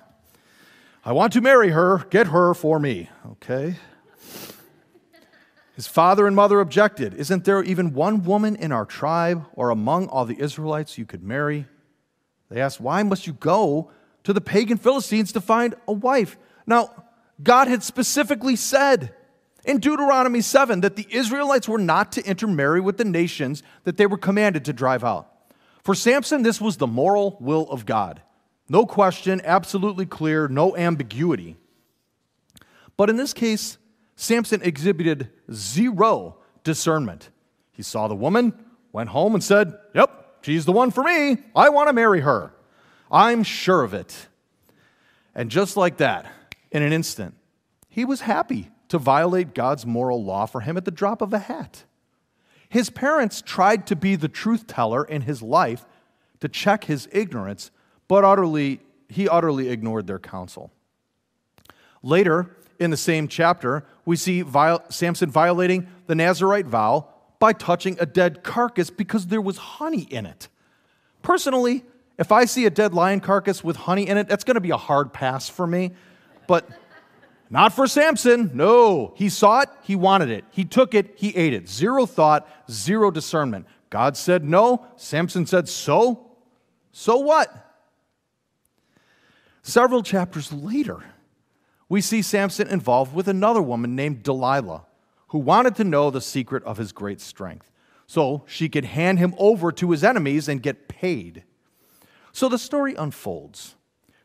I 1.03 1.11
want 1.11 1.33
to 1.33 1.41
marry 1.41 1.71
her. 1.71 2.05
Get 2.09 2.27
her 2.27 2.53
for 2.53 2.79
me. 2.79 3.09
Okay? 3.31 3.75
His 5.77 5.85
father 5.85 6.25
and 6.25 6.35
mother 6.35 6.59
objected. 6.59 7.13
Isn't 7.13 7.45
there 7.45 7.61
even 7.61 7.93
one 7.93 8.23
woman 8.23 8.55
in 8.55 8.71
our 8.71 8.83
tribe 8.83 9.45
or 9.53 9.69
among 9.69 10.07
all 10.07 10.25
the 10.25 10.41
Israelites 10.41 10.97
you 10.97 11.05
could 11.05 11.21
marry? 11.21 11.67
They 12.49 12.59
asked, 12.59 12.81
Why 12.81 13.03
must 13.03 13.27
you 13.27 13.33
go 13.33 13.91
to 14.23 14.33
the 14.33 14.41
pagan 14.41 14.79
Philistines 14.79 15.31
to 15.33 15.39
find 15.39 15.75
a 15.87 15.93
wife? 15.93 16.35
Now, 16.65 17.05
God 17.43 17.67
had 17.67 17.83
specifically 17.83 18.55
said 18.55 19.13
in 19.65 19.77
Deuteronomy 19.77 20.41
7 20.41 20.81
that 20.81 20.95
the 20.95 21.05
Israelites 21.11 21.69
were 21.69 21.77
not 21.77 22.11
to 22.13 22.25
intermarry 22.25 22.81
with 22.81 22.97
the 22.97 23.05
nations 23.05 23.61
that 23.83 23.97
they 23.97 24.07
were 24.07 24.17
commanded 24.17 24.65
to 24.65 24.73
drive 24.73 25.03
out. 25.03 25.31
For 25.83 25.93
Samson, 25.93 26.41
this 26.41 26.59
was 26.59 26.77
the 26.77 26.87
moral 26.87 27.37
will 27.39 27.69
of 27.69 27.85
God. 27.85 28.23
No 28.67 28.87
question, 28.87 29.41
absolutely 29.43 30.07
clear, 30.07 30.47
no 30.47 30.75
ambiguity. 30.75 31.55
But 32.97 33.11
in 33.11 33.17
this 33.17 33.31
case, 33.31 33.77
Samson 34.17 34.61
exhibited 34.63 35.29
zero 35.53 36.37
discernment. 36.63 37.29
He 37.71 37.83
saw 37.83 38.07
the 38.07 38.15
woman, 38.15 38.53
went 38.91 39.09
home, 39.09 39.35
and 39.35 39.43
said, 39.43 39.77
Yep, 39.93 40.39
she's 40.41 40.65
the 40.65 40.71
one 40.71 40.89
for 40.89 41.03
me. 41.03 41.37
I 41.55 41.69
want 41.69 41.87
to 41.87 41.93
marry 41.93 42.21
her. 42.21 42.51
I'm 43.11 43.43
sure 43.43 43.83
of 43.83 43.93
it. 43.93 44.27
And 45.35 45.51
just 45.51 45.77
like 45.77 45.97
that, 45.97 46.25
in 46.71 46.81
an 46.81 46.91
instant, 46.91 47.35
he 47.89 48.03
was 48.03 48.21
happy 48.21 48.71
to 48.89 48.97
violate 48.97 49.53
God's 49.53 49.85
moral 49.85 50.23
law 50.23 50.47
for 50.47 50.61
him 50.61 50.77
at 50.77 50.85
the 50.85 50.91
drop 50.91 51.21
of 51.21 51.31
a 51.31 51.39
hat. 51.39 51.83
His 52.69 52.89
parents 52.89 53.43
tried 53.45 53.85
to 53.87 53.95
be 53.95 54.15
the 54.15 54.27
truth 54.27 54.65
teller 54.65 55.03
in 55.03 55.21
his 55.21 55.43
life 55.43 55.85
to 56.39 56.49
check 56.49 56.85
his 56.85 57.07
ignorance, 57.11 57.69
but 58.07 58.23
utterly, 58.23 58.81
he 59.09 59.29
utterly 59.29 59.69
ignored 59.69 60.07
their 60.07 60.19
counsel. 60.19 60.71
Later, 62.01 62.56
in 62.79 62.91
the 62.91 62.97
same 62.97 63.27
chapter, 63.27 63.85
we 64.05 64.15
see 64.15 64.41
viol- 64.41 64.83
Samson 64.89 65.31
violating 65.31 65.87
the 66.07 66.15
Nazarite 66.15 66.65
vow 66.65 67.07
by 67.39 67.53
touching 67.53 67.97
a 67.99 68.05
dead 68.05 68.43
carcass 68.43 68.89
because 68.89 69.27
there 69.27 69.41
was 69.41 69.57
honey 69.57 70.01
in 70.01 70.25
it. 70.25 70.47
Personally, 71.21 71.83
if 72.17 72.31
I 72.31 72.45
see 72.45 72.65
a 72.65 72.69
dead 72.69 72.93
lion 72.93 73.19
carcass 73.19 73.63
with 73.63 73.75
honey 73.75 74.07
in 74.07 74.17
it, 74.17 74.27
that's 74.27 74.43
going 74.43 74.55
to 74.55 74.61
be 74.61 74.71
a 74.71 74.77
hard 74.77 75.13
pass 75.13 75.49
for 75.49 75.67
me. 75.67 75.91
But 76.47 76.67
not 77.49 77.73
for 77.73 77.87
Samson. 77.87 78.51
No. 78.53 79.13
He 79.15 79.29
saw 79.29 79.61
it, 79.61 79.69
he 79.83 79.95
wanted 79.95 80.29
it. 80.29 80.45
He 80.51 80.65
took 80.65 80.93
it, 80.93 81.13
he 81.15 81.35
ate 81.35 81.53
it. 81.53 81.69
Zero 81.69 82.05
thought, 82.05 82.47
zero 82.69 83.11
discernment. 83.11 83.67
God 83.89 84.17
said 84.17 84.43
no. 84.43 84.85
Samson 84.95 85.45
said 85.45 85.69
so. 85.69 86.31
So 86.91 87.17
what? 87.17 87.53
Several 89.61 90.01
chapters 90.01 90.51
later, 90.51 91.03
we 91.89 92.01
see 92.01 92.21
Samson 92.21 92.67
involved 92.67 93.13
with 93.13 93.27
another 93.27 93.61
woman 93.61 93.95
named 93.95 94.23
Delilah, 94.23 94.85
who 95.29 95.39
wanted 95.39 95.75
to 95.75 95.83
know 95.83 96.09
the 96.09 96.21
secret 96.21 96.63
of 96.63 96.77
his 96.77 96.91
great 96.91 97.21
strength 97.21 97.71
so 98.07 98.43
she 98.47 98.69
could 98.69 98.85
hand 98.85 99.19
him 99.19 99.35
over 99.37 99.71
to 99.73 99.91
his 99.91 100.03
enemies 100.03 100.47
and 100.47 100.63
get 100.63 100.87
paid. 100.87 101.43
So 102.31 102.47
the 102.47 102.57
story 102.57 102.95
unfolds. 102.95 103.75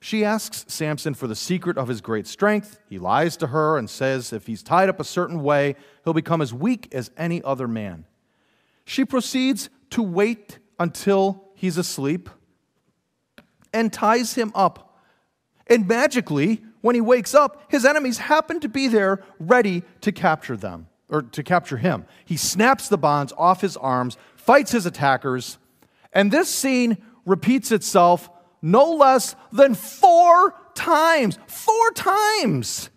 She 0.01 0.25
asks 0.25 0.65
Samson 0.69 1.15
for 1.15 1.27
the 1.27 1.37
secret 1.37 1.77
of 1.77 1.89
his 1.89 2.01
great 2.01 2.27
strength. 2.27 2.81
He 2.89 2.99
lies 2.99 3.37
to 3.39 3.49
her 3.49 3.77
and 3.77 3.91
says 3.91 4.33
if 4.33 4.47
he's 4.47 4.63
tied 4.63 4.89
up 4.89 5.01
a 5.01 5.05
certain 5.05 5.43
way, 5.43 5.77
he'll 6.05 6.13
become 6.13 6.41
as 6.41 6.55
weak 6.55 6.89
as 6.93 7.11
any 7.17 7.43
other 7.43 7.69
man. 7.69 8.05
She 8.85 9.05
proceeds 9.05 9.69
to 9.91 10.03
wait 10.03 10.59
until 10.79 11.45
he's 11.55 11.79
asleep 11.79 12.31
and 13.73 13.93
ties 13.93 14.35
him 14.35 14.53
up 14.55 14.99
and 15.69 15.87
magically, 15.87 16.63
when 16.83 16.95
he 16.95 17.01
wakes 17.01 17.35
up, 17.35 17.65
his 17.69 17.87
enemies 17.87 18.19
happen 18.19 18.61
to 18.61 18.69
be 18.69 18.89
there 18.89 19.25
ready 19.41 19.83
to 20.03 20.13
capture 20.13 20.57
them 20.57 20.89
or 21.09 21.23
to 21.23 21.43
capture 21.43 21.79
him. 21.79 22.05
He 22.25 22.37
snaps 22.37 22.89
the 22.89 22.99
bonds 22.99 23.33
off 23.39 23.63
his 23.63 23.77
arms, 23.77 24.19
fights 24.37 24.73
his 24.73 24.85
attackers, 24.85 25.59
and 26.13 26.31
this 26.31 26.49
scene 26.49 26.99
repeats 27.25 27.73
itself 27.73 28.29
no 28.61 28.93
less 28.93 29.35
than 29.53 29.75
four 29.75 30.55
times. 30.75 31.39
Four 31.47 31.91
times. 31.93 32.91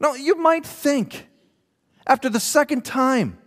Now, 0.00 0.14
you 0.14 0.36
might 0.36 0.66
think 0.66 1.28
after 2.06 2.28
the 2.28 2.40
second 2.40 2.84
time, 2.84 3.38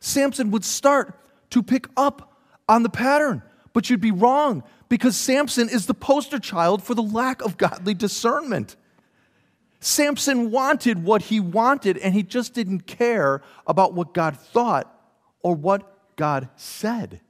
Samson 0.00 0.50
would 0.50 0.64
start 0.64 1.18
to 1.50 1.62
pick 1.62 1.88
up 1.96 2.36
on 2.68 2.82
the 2.82 2.90
pattern, 2.90 3.42
but 3.72 3.88
you'd 3.88 4.00
be 4.00 4.10
wrong 4.10 4.62
because 4.88 5.16
Samson 5.16 5.68
is 5.68 5.86
the 5.86 5.94
poster 5.94 6.38
child 6.38 6.82
for 6.82 6.94
the 6.94 7.02
lack 7.02 7.42
of 7.42 7.56
godly 7.56 7.94
discernment. 7.94 8.76
Samson 9.84 10.50
wanted 10.50 11.04
what 11.04 11.20
he 11.20 11.40
wanted, 11.40 11.98
and 11.98 12.14
he 12.14 12.22
just 12.22 12.54
didn't 12.54 12.86
care 12.86 13.42
about 13.66 13.92
what 13.92 14.14
God 14.14 14.34
thought 14.34 14.90
or 15.42 15.54
what 15.54 16.16
God 16.16 16.48
said. 16.56 17.20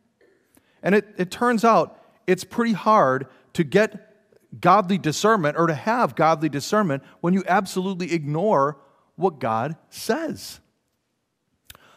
And 0.81 0.95
it, 0.95 1.05
it 1.19 1.33
turns 1.33 1.65
out 1.65 2.01
it's 2.29 2.45
pretty 2.45 2.73
hard 2.73 3.27
to 3.55 3.65
get 3.65 4.61
godly 4.61 4.99
discernment 4.99 5.57
or 5.59 5.67
to 5.67 5.75
have 5.75 6.15
godly 6.15 6.49
discernment 6.49 7.03
when 7.21 7.35
you 7.35 7.43
absolutely 7.49 8.13
ignore 8.13 8.79
what 9.17 9.41
God 9.41 9.75
says. 9.91 10.61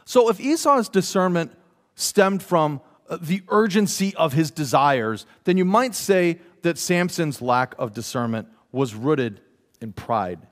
So 0.06 0.28
if 0.28 0.39
Esau's 0.39 0.89
discernment 0.89 1.52
stemmed 1.93 2.41
from 2.41 2.82
uh, 3.08 3.20
the 3.22 3.43
urgency 3.50 4.15
of 4.15 4.34
his 4.34 4.50
desires, 4.50 5.28
then 5.43 5.56
you 5.56 5.65
might 5.65 5.93
say 5.93 6.39
that 6.63 6.80
Samson's 6.80 7.43
lack 7.43 7.76
of 7.78 7.93
discernment 7.93 8.48
was 8.72 8.96
rooted 8.96 9.41
in 9.82 9.94
pride. 9.94 10.48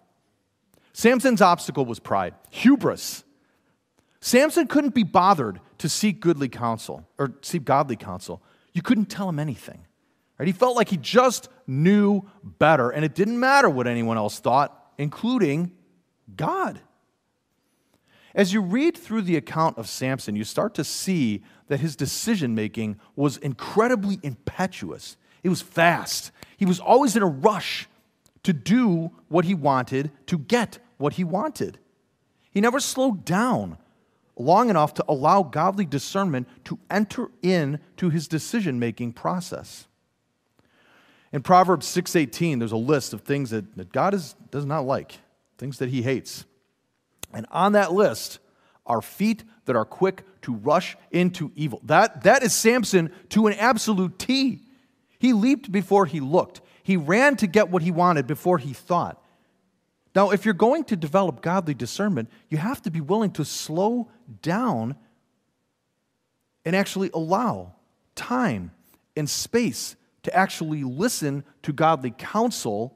Samson's 0.94 1.42
obstacle 1.42 1.86
was 1.86 2.00
pride, 2.00 2.34
hubris. 2.50 3.24
Samson 4.22 4.68
couldn't 4.68 4.96
be 4.96 5.04
bothered 5.04 5.60
to 5.78 5.90
seek 5.90 6.20
goodly 6.20 6.50
counsel 6.50 7.08
or 7.18 7.36
seek 7.42 7.66
godly 7.66 7.96
counsel. 7.96 8.42
You 8.74 8.82
couldn't 8.82 9.06
tell 9.06 9.30
him 9.30 9.40
anything. 9.40 9.86
Right? 10.40 10.48
He 10.48 10.52
felt 10.52 10.76
like 10.76 10.90
he 10.90 10.98
just 10.98 11.50
knew 11.68 12.24
better, 12.44 12.90
and 12.90 13.06
it 13.06 13.16
didn't 13.16 13.40
matter 13.40 13.70
what 13.70 13.88
anyone 13.88 14.18
else 14.18 14.40
thought, 14.40 14.92
including 14.98 15.72
God. 16.36 16.80
As 18.34 18.52
you 18.52 18.62
read 18.62 18.98
through 18.98 19.22
the 19.22 19.38
account 19.38 19.78
of 19.78 19.88
Samson, 19.88 20.36
you 20.36 20.44
start 20.44 20.74
to 20.76 20.84
see 20.84 21.44
that 21.68 21.80
his 21.80 21.96
decision 21.96 22.54
making 22.54 23.00
was 23.16 23.38
incredibly 23.38 24.20
impetuous. 24.24 25.16
It 25.42 25.50
was 25.50 25.62
fast. 25.62 26.32
He 26.58 26.66
was 26.66 26.80
always 26.80 27.16
in 27.16 27.24
a 27.24 27.28
rush 27.28 27.88
to 28.46 28.54
do 28.54 29.12
what 29.28 29.46
he 29.46 29.54
wanted, 29.54 30.12
to 30.28 30.38
get 30.38 30.80
what 30.98 31.14
he 31.14 31.24
wanted. 31.24 31.80
He 32.52 32.62
never 32.62 32.80
slowed 32.80 33.26
down 33.26 33.78
long 34.38 34.70
enough 34.70 34.94
to 34.94 35.06
allow 35.08 35.44
godly 35.44 35.86
discernment 35.86 36.48
to 36.66 36.80
enter 36.90 37.30
into 37.42 38.10
his 38.10 38.28
decision 38.28 38.80
making 38.80 39.14
process. 39.14 39.88
In 41.34 41.42
Proverbs 41.42 41.88
6:18, 41.88 42.60
there's 42.60 42.72
a 42.72 42.78
list 42.78 43.14
of 43.14 43.22
things 43.22 43.50
that, 43.50 43.76
that 43.78 43.92
God 43.92 44.14
is, 44.14 44.36
does 44.52 44.66
not 44.66 44.86
like, 44.86 45.20
things 45.58 45.80
that 45.80 45.90
he 45.90 46.04
hates. 46.04 46.46
And 47.34 47.48
on 47.52 47.74
that 47.74 47.94
list 47.94 48.40
are 48.86 49.02
feet 49.02 49.44
that 49.66 49.76
are 49.76 49.86
quick 49.86 50.24
to 50.44 50.54
rush 50.54 50.96
into 51.12 51.52
evil. 51.56 51.82
That, 51.84 52.24
that 52.24 52.44
is 52.44 52.54
Samson 52.54 53.12
to 53.30 53.48
an 53.48 53.54
absolute 53.54 54.20
T. 54.20 54.62
He 55.18 55.34
leaped 55.34 55.72
before 55.72 56.06
he 56.06 56.20
looked. 56.20 56.62
He 56.86 56.98
ran 56.98 57.36
to 57.38 57.48
get 57.48 57.72
what 57.72 57.82
he 57.82 57.90
wanted 57.90 58.28
before 58.28 58.60
he 58.60 58.72
thought. 58.72 59.20
Now, 60.16 60.30
if 60.30 60.46
you're 60.46 60.54
going 60.54 60.84
to 60.84 60.96
develop 60.96 61.42
godly 61.42 61.74
discernment, 61.74 62.30
you 62.48 62.60
have 62.60 62.80
to 62.84 62.92
be 62.92 63.02
willing 63.02 63.32
to 63.32 63.44
slow 63.44 64.12
down 64.44 64.96
and 66.64 66.76
actually 66.76 67.10
allow 67.12 67.74
time 68.14 68.70
and 69.18 69.28
space 69.28 69.96
to 70.22 70.36
actually 70.36 70.84
listen 70.84 71.44
to 71.64 71.74
godly 71.74 72.12
counsel 72.12 72.96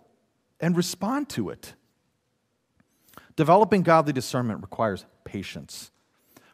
and 0.60 0.78
respond 0.78 1.28
to 1.30 1.50
it. 1.50 1.74
Developing 3.36 3.82
godly 3.82 4.14
discernment 4.14 4.62
requires 4.62 5.04
patience. 5.24 5.90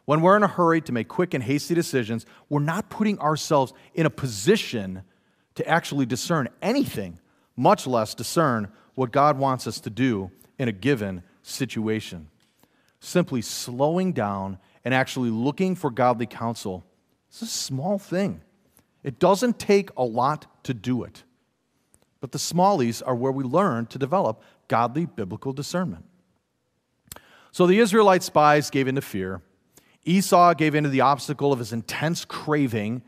When 0.06 0.22
we're 0.22 0.38
in 0.38 0.42
a 0.42 0.48
hurry 0.48 0.80
to 0.80 0.92
make 0.92 1.08
quick 1.08 1.34
and 1.34 1.44
hasty 1.44 1.74
decisions, 1.74 2.24
we're 2.48 2.60
not 2.60 2.88
putting 2.88 3.18
ourselves 3.18 3.74
in 3.92 4.06
a 4.06 4.10
position 4.10 5.02
to 5.56 5.68
actually 5.68 6.06
discern 6.06 6.48
anything, 6.62 7.18
much 7.56 7.86
less 7.86 8.14
discern 8.14 8.70
what 8.94 9.12
God 9.12 9.38
wants 9.38 9.66
us 9.66 9.80
to 9.80 9.90
do 9.90 10.30
in 10.58 10.68
a 10.68 10.72
given 10.72 11.22
situation. 11.42 12.28
Simply 13.00 13.42
slowing 13.42 14.12
down 14.12 14.58
and 14.84 14.94
actually 14.94 15.30
looking 15.30 15.74
for 15.74 15.90
godly 15.90 16.26
counsel 16.26 16.84
is 17.32 17.42
a 17.42 17.46
small 17.46 17.98
thing. 17.98 18.40
It 19.02 19.18
doesn't 19.18 19.58
take 19.58 19.90
a 19.96 20.04
lot 20.04 20.46
to 20.64 20.74
do 20.74 21.04
it. 21.04 21.22
But 22.20 22.32
the 22.32 22.38
smallies 22.38 23.02
are 23.06 23.14
where 23.14 23.32
we 23.32 23.44
learn 23.44 23.86
to 23.86 23.98
develop 23.98 24.42
godly 24.68 25.06
biblical 25.06 25.52
discernment. 25.52 26.04
So 27.52 27.66
the 27.66 27.78
Israelite 27.78 28.22
spies 28.22 28.70
gave 28.70 28.88
in 28.88 28.96
to 28.96 29.00
fear. 29.00 29.42
Esau 30.04 30.54
gave 30.54 30.74
in 30.74 30.84
to 30.84 30.90
the 30.90 31.00
obstacle 31.00 31.52
of 31.52 31.58
his 31.58 31.72
intense 31.72 32.24
craving. 32.24 33.02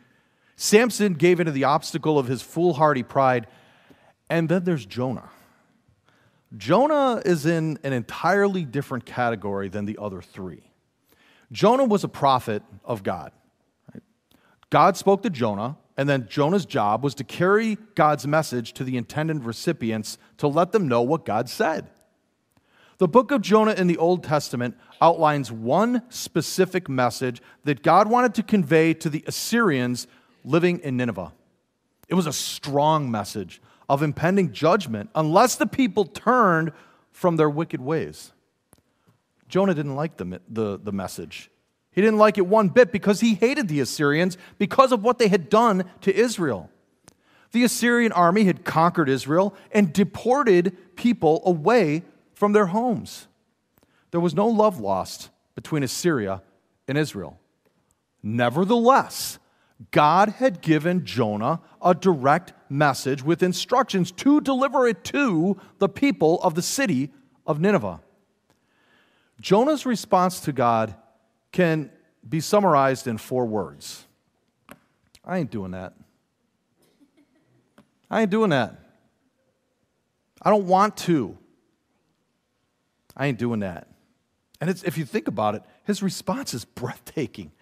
Samson 0.56 1.14
gave 1.14 1.40
in 1.40 1.46
to 1.46 1.52
the 1.52 1.64
obstacle 1.64 2.18
of 2.18 2.26
his 2.26 2.42
foolhardy 2.42 3.02
pride. 3.02 3.46
And 4.30 4.48
then 4.48 4.64
there's 4.64 4.86
Jonah. 4.86 5.30
Jonah 6.56 7.22
is 7.24 7.46
in 7.46 7.78
an 7.82 7.92
entirely 7.92 8.64
different 8.64 9.04
category 9.04 9.68
than 9.68 9.84
the 9.84 9.98
other 10.00 10.22
three. 10.22 10.62
Jonah 11.52 11.84
was 11.84 12.04
a 12.04 12.08
prophet 12.08 12.62
of 12.84 13.02
God. 13.02 13.32
God 14.70 14.96
spoke 14.96 15.22
to 15.22 15.30
Jonah, 15.30 15.76
and 15.96 16.08
then 16.08 16.28
Jonah's 16.28 16.66
job 16.66 17.02
was 17.02 17.14
to 17.16 17.24
carry 17.24 17.78
God's 17.94 18.26
message 18.26 18.72
to 18.74 18.84
the 18.84 18.96
intended 18.96 19.44
recipients 19.44 20.18
to 20.38 20.46
let 20.46 20.72
them 20.72 20.88
know 20.88 21.02
what 21.02 21.24
God 21.24 21.48
said. 21.48 21.88
The 22.98 23.08
book 23.08 23.30
of 23.30 23.42
Jonah 23.42 23.72
in 23.72 23.86
the 23.86 23.96
Old 23.96 24.24
Testament 24.24 24.76
outlines 25.00 25.52
one 25.52 26.02
specific 26.08 26.88
message 26.88 27.40
that 27.64 27.82
God 27.82 28.10
wanted 28.10 28.34
to 28.34 28.42
convey 28.42 28.92
to 28.94 29.08
the 29.08 29.24
Assyrians 29.26 30.06
living 30.44 30.80
in 30.80 30.96
Nineveh. 30.96 31.32
It 32.08 32.14
was 32.14 32.26
a 32.26 32.32
strong 32.32 33.10
message 33.10 33.62
of 33.88 34.02
impending 34.02 34.52
judgment 34.52 35.10
unless 35.14 35.56
the 35.56 35.66
people 35.66 36.04
turned 36.04 36.72
from 37.12 37.36
their 37.36 37.50
wicked 37.50 37.80
ways. 37.80 38.32
Jonah 39.48 39.74
didn't 39.74 39.96
like 39.96 40.16
the, 40.16 40.40
the, 40.48 40.78
the 40.78 40.92
message. 40.92 41.50
He 41.90 42.02
didn't 42.02 42.18
like 42.18 42.38
it 42.38 42.46
one 42.46 42.68
bit 42.68 42.92
because 42.92 43.20
he 43.20 43.34
hated 43.34 43.68
the 43.68 43.80
Assyrians 43.80 44.36
because 44.58 44.92
of 44.92 45.02
what 45.02 45.18
they 45.18 45.28
had 45.28 45.48
done 45.48 45.84
to 46.02 46.14
Israel. 46.14 46.70
The 47.52 47.64
Assyrian 47.64 48.12
army 48.12 48.44
had 48.44 48.64
conquered 48.64 49.08
Israel 49.08 49.54
and 49.72 49.92
deported 49.92 50.96
people 50.96 51.42
away 51.46 52.04
from 52.34 52.52
their 52.52 52.66
homes. 52.66 53.26
There 54.10 54.20
was 54.20 54.34
no 54.34 54.46
love 54.46 54.78
lost 54.78 55.30
between 55.54 55.82
Assyria 55.82 56.42
and 56.86 56.98
Israel. 56.98 57.40
Nevertheless, 58.22 59.38
God 59.90 60.30
had 60.30 60.60
given 60.60 61.04
Jonah 61.04 61.60
a 61.80 61.94
direct 61.94 62.52
message 62.68 63.22
with 63.22 63.42
instructions 63.42 64.10
to 64.12 64.40
deliver 64.40 64.86
it 64.86 65.04
to 65.04 65.60
the 65.78 65.88
people 65.88 66.40
of 66.42 66.54
the 66.54 66.62
city 66.62 67.10
of 67.46 67.60
Nineveh. 67.60 68.00
Jonah's 69.40 69.86
response 69.86 70.40
to 70.40 70.52
God 70.52 70.94
can 71.52 71.90
be 72.28 72.40
summarized 72.40 73.06
in 73.06 73.18
four 73.18 73.46
words 73.46 74.04
I 75.24 75.38
ain't 75.38 75.50
doing 75.50 75.72
that. 75.72 75.92
I 78.10 78.22
ain't 78.22 78.30
doing 78.30 78.50
that. 78.50 78.74
I 80.40 80.50
don't 80.50 80.66
want 80.66 80.96
to. 80.98 81.36
I 83.14 83.26
ain't 83.26 83.38
doing 83.38 83.60
that. 83.60 83.88
And 84.60 84.70
if 84.70 84.96
you 84.96 85.04
think 85.04 85.28
about 85.28 85.54
it, 85.54 85.62
his 85.84 86.02
response 86.02 86.54
is 86.54 86.64
breathtaking. 86.64 87.52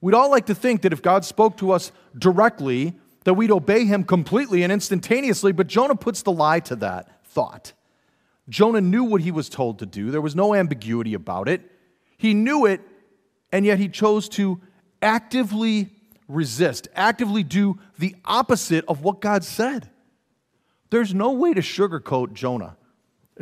We'd 0.00 0.14
all 0.14 0.30
like 0.30 0.46
to 0.46 0.54
think 0.54 0.82
that 0.82 0.92
if 0.92 1.02
God 1.02 1.24
spoke 1.24 1.56
to 1.58 1.72
us 1.72 1.92
directly, 2.16 2.94
that 3.24 3.34
we'd 3.34 3.50
obey 3.50 3.84
him 3.84 4.04
completely 4.04 4.62
and 4.62 4.72
instantaneously, 4.72 5.52
but 5.52 5.66
Jonah 5.66 5.94
puts 5.94 6.22
the 6.22 6.32
lie 6.32 6.60
to 6.60 6.76
that 6.76 7.24
thought. 7.26 7.72
Jonah 8.48 8.80
knew 8.80 9.04
what 9.04 9.20
he 9.20 9.30
was 9.30 9.48
told 9.48 9.78
to 9.78 9.86
do, 9.86 10.10
there 10.10 10.20
was 10.20 10.34
no 10.34 10.54
ambiguity 10.54 11.14
about 11.14 11.48
it. 11.48 11.62
He 12.16 12.34
knew 12.34 12.66
it, 12.66 12.80
and 13.52 13.64
yet 13.64 13.78
he 13.78 13.88
chose 13.88 14.28
to 14.30 14.60
actively 15.02 15.90
resist, 16.28 16.88
actively 16.94 17.42
do 17.42 17.78
the 17.98 18.16
opposite 18.24 18.84
of 18.88 19.02
what 19.02 19.20
God 19.20 19.44
said. 19.44 19.90
There's 20.90 21.14
no 21.14 21.32
way 21.32 21.54
to 21.54 21.60
sugarcoat 21.60 22.32
Jonah. 22.32 22.76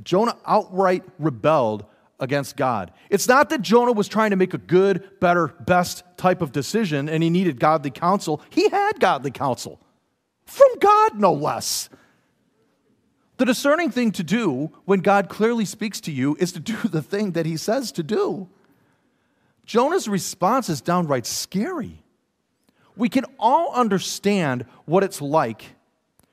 Jonah 0.02 0.36
outright 0.46 1.02
rebelled 1.18 1.84
against 2.20 2.56
God. 2.56 2.92
It's 3.10 3.28
not 3.28 3.50
that 3.50 3.62
Jonah 3.62 3.92
was 3.92 4.08
trying 4.08 4.30
to 4.30 4.36
make 4.36 4.54
a 4.54 4.58
good, 4.58 5.20
better, 5.20 5.48
best 5.48 6.02
type 6.16 6.42
of 6.42 6.52
decision 6.52 7.08
and 7.08 7.22
he 7.22 7.30
needed 7.30 7.60
godly 7.60 7.90
counsel. 7.90 8.42
He 8.50 8.68
had 8.68 9.00
godly 9.00 9.30
counsel 9.30 9.80
from 10.48 10.68
God, 10.80 11.18
no 11.18 11.32
less. 11.32 11.88
The 13.36 13.44
discerning 13.44 13.90
thing 13.90 14.10
to 14.12 14.24
do 14.24 14.72
when 14.84 15.00
God 15.00 15.28
clearly 15.28 15.64
speaks 15.64 16.00
to 16.02 16.12
you 16.12 16.36
is 16.40 16.52
to 16.52 16.60
do 16.60 16.76
the 16.88 17.02
thing 17.02 17.32
that 17.32 17.46
he 17.46 17.56
says 17.56 17.92
to 17.92 18.02
do. 18.02 18.48
Jonah's 19.64 20.08
response 20.08 20.68
is 20.68 20.80
downright 20.80 21.26
scary. 21.26 22.02
We 22.96 23.08
can 23.08 23.26
all 23.38 23.72
understand 23.74 24.64
what 24.86 25.04
it's 25.04 25.20
like 25.20 25.76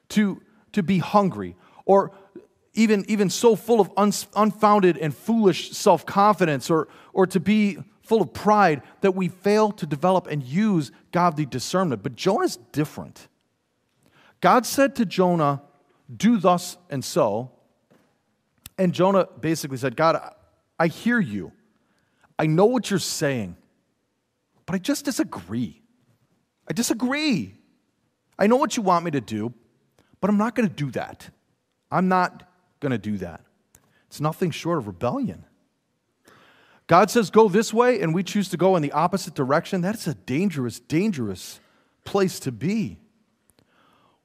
to, 0.09 0.41
to 0.71 0.81
be 0.81 0.99
hungry 0.99 1.55
or 1.85 2.11
even, 2.75 3.05
even 3.07 3.29
so 3.29 3.55
full 3.55 3.79
of 3.79 3.91
un, 3.97 4.11
unfounded 4.35 4.97
and 4.97 5.15
foolish 5.15 5.71
self 5.71 6.05
confidence 6.05 6.69
or, 6.69 6.87
or 7.13 7.25
to 7.27 7.39
be 7.39 7.77
full 8.03 8.21
of 8.21 8.33
pride 8.33 8.83
that 9.01 9.15
we 9.15 9.27
fail 9.27 9.71
to 9.71 9.85
develop 9.85 10.27
and 10.27 10.43
use 10.43 10.91
godly 11.11 11.45
discernment. 11.45 12.03
But 12.03 12.15
Jonah's 12.15 12.57
different. 12.71 13.27
God 14.41 14.65
said 14.65 14.95
to 14.97 15.05
Jonah, 15.05 15.63
Do 16.15 16.37
thus 16.37 16.77
and 16.89 17.03
so. 17.03 17.51
And 18.77 18.93
Jonah 18.93 19.27
basically 19.39 19.77
said, 19.77 19.95
God, 19.95 20.21
I 20.77 20.87
hear 20.87 21.19
you. 21.19 21.51
I 22.37 22.47
know 22.47 22.65
what 22.65 22.89
you're 22.89 22.99
saying, 22.99 23.55
but 24.65 24.75
I 24.75 24.77
just 24.77 25.05
disagree. 25.05 25.81
I 26.69 26.73
disagree. 26.73 27.55
I 28.37 28.47
know 28.47 28.57
what 28.57 28.75
you 28.75 28.83
want 28.83 29.05
me 29.05 29.11
to 29.11 29.21
do, 29.21 29.53
but 30.19 30.29
I'm 30.29 30.37
not 30.37 30.55
going 30.55 30.67
to 30.67 30.75
do 30.75 30.91
that. 30.91 31.29
I'm 31.89 32.09
not 32.09 32.43
going 32.85 32.99
to 32.99 33.09
do 33.09 33.17
that. 33.17 33.41
It's 34.05 34.21
nothing 34.21 34.51
short 34.51 34.77
of 34.77 34.85
rebellion. 34.85 35.43
God 36.85 37.09
says 37.09 37.31
go 37.31 37.49
this 37.49 37.73
way 37.73 37.99
and 37.99 38.13
we 38.13 38.21
choose 38.21 38.49
to 38.49 38.57
go 38.57 38.75
in 38.75 38.83
the 38.83 38.91
opposite 38.91 39.33
direction. 39.33 39.81
That's 39.81 40.05
a 40.05 40.13
dangerous, 40.13 40.79
dangerous 40.79 41.59
place 42.03 42.39
to 42.41 42.51
be. 42.51 42.99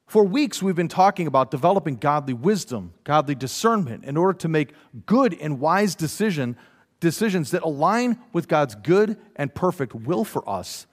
For 0.06 0.24
weeks, 0.24 0.62
we've 0.62 0.76
been 0.76 0.88
talking 0.88 1.26
about 1.26 1.50
developing 1.50 1.96
godly 1.96 2.34
wisdom, 2.34 2.92
godly 3.02 3.34
discernment 3.34 4.04
in 4.04 4.18
order 4.18 4.36
to 4.40 4.48
make 4.48 4.74
good 5.06 5.38
and 5.40 5.58
wise 5.58 5.94
decision, 5.94 6.56
decisions 6.98 7.52
that 7.52 7.62
align 7.62 8.18
with 8.34 8.46
God's 8.46 8.74
good 8.74 9.16
and 9.36 9.54
perfect 9.54 9.94
will 9.94 10.24
for 10.24 10.46
us. 10.46 10.86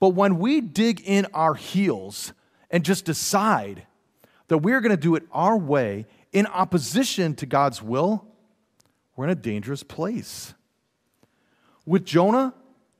But 0.00 0.10
when 0.10 0.40
we 0.40 0.60
dig 0.60 1.00
in 1.04 1.26
our 1.34 1.54
heels 1.54 2.32
and 2.68 2.84
just 2.84 3.04
decide 3.04 3.86
that 4.48 4.58
we're 4.58 4.80
going 4.80 4.96
to 4.96 5.00
do 5.00 5.14
it 5.14 5.22
our 5.30 5.56
way 5.56 6.06
in 6.32 6.46
opposition 6.46 7.34
to 7.36 7.46
God's 7.46 7.82
will, 7.82 8.26
we're 9.16 9.24
in 9.24 9.30
a 9.30 9.34
dangerous 9.34 9.82
place. 9.82 10.54
With 11.84 12.04
Jonah, 12.04 12.54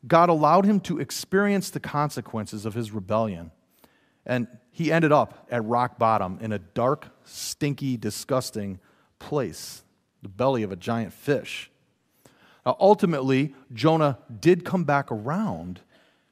God 0.06 0.28
allowed 0.28 0.64
him 0.64 0.80
to 0.80 0.98
experience 0.98 1.70
the 1.70 1.80
consequences 1.80 2.66
of 2.66 2.74
his 2.74 2.90
rebellion. 2.90 3.50
And 4.26 4.46
he 4.70 4.92
ended 4.92 5.12
up 5.12 5.46
at 5.50 5.64
rock 5.64 5.98
bottom 5.98 6.38
in 6.40 6.52
a 6.52 6.58
dark, 6.58 7.08
stinky, 7.24 7.96
disgusting 7.96 8.80
place, 9.18 9.82
the 10.22 10.28
belly 10.28 10.62
of 10.62 10.72
a 10.72 10.76
giant 10.76 11.12
fish. 11.12 11.70
Now, 12.66 12.76
ultimately, 12.78 13.54
Jonah 13.72 14.18
did 14.40 14.64
come 14.64 14.84
back 14.84 15.10
around 15.10 15.80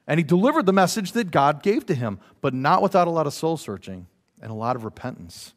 and 0.06 0.18
he 0.18 0.24
delivered 0.24 0.66
the 0.66 0.72
message 0.72 1.12
that 1.12 1.30
God 1.30 1.62
gave 1.62 1.86
to 1.86 1.94
him, 1.94 2.18
but 2.40 2.52
not 2.52 2.82
without 2.82 3.06
a 3.06 3.10
lot 3.10 3.26
of 3.26 3.34
soul 3.34 3.56
searching 3.56 4.06
and 4.42 4.50
a 4.50 4.54
lot 4.54 4.74
of 4.74 4.84
repentance. 4.84 5.54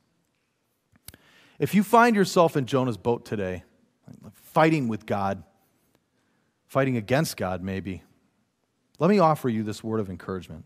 If 1.60 1.76
you 1.76 1.84
find 1.84 2.16
yourself 2.16 2.58
in 2.58 2.66
Jonah's 2.66 2.98
boat 2.98 3.26
today, 3.26 3.64
fighting 4.34 4.88
with 4.88 5.06
God, 5.06 5.44
fighting 6.66 6.98
against 6.98 7.38
God, 7.38 7.62
maybe, 7.62 8.04
let 9.00 9.10
me 9.10 9.20
offer 9.20 9.50
you 9.50 9.64
this 9.64 9.84
word 9.84 10.00
of 10.00 10.10
encouragement. 10.10 10.66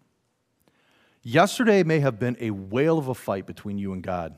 Yesterday 1.24 1.84
may 1.84 2.00
have 2.00 2.20
been 2.20 2.38
a 2.40 2.52
whale 2.52 2.98
of 2.98 3.10
a 3.10 3.14
fight 3.14 3.46
between 3.46 3.78
you 3.78 3.92
and 3.94 4.02
God, 4.02 4.36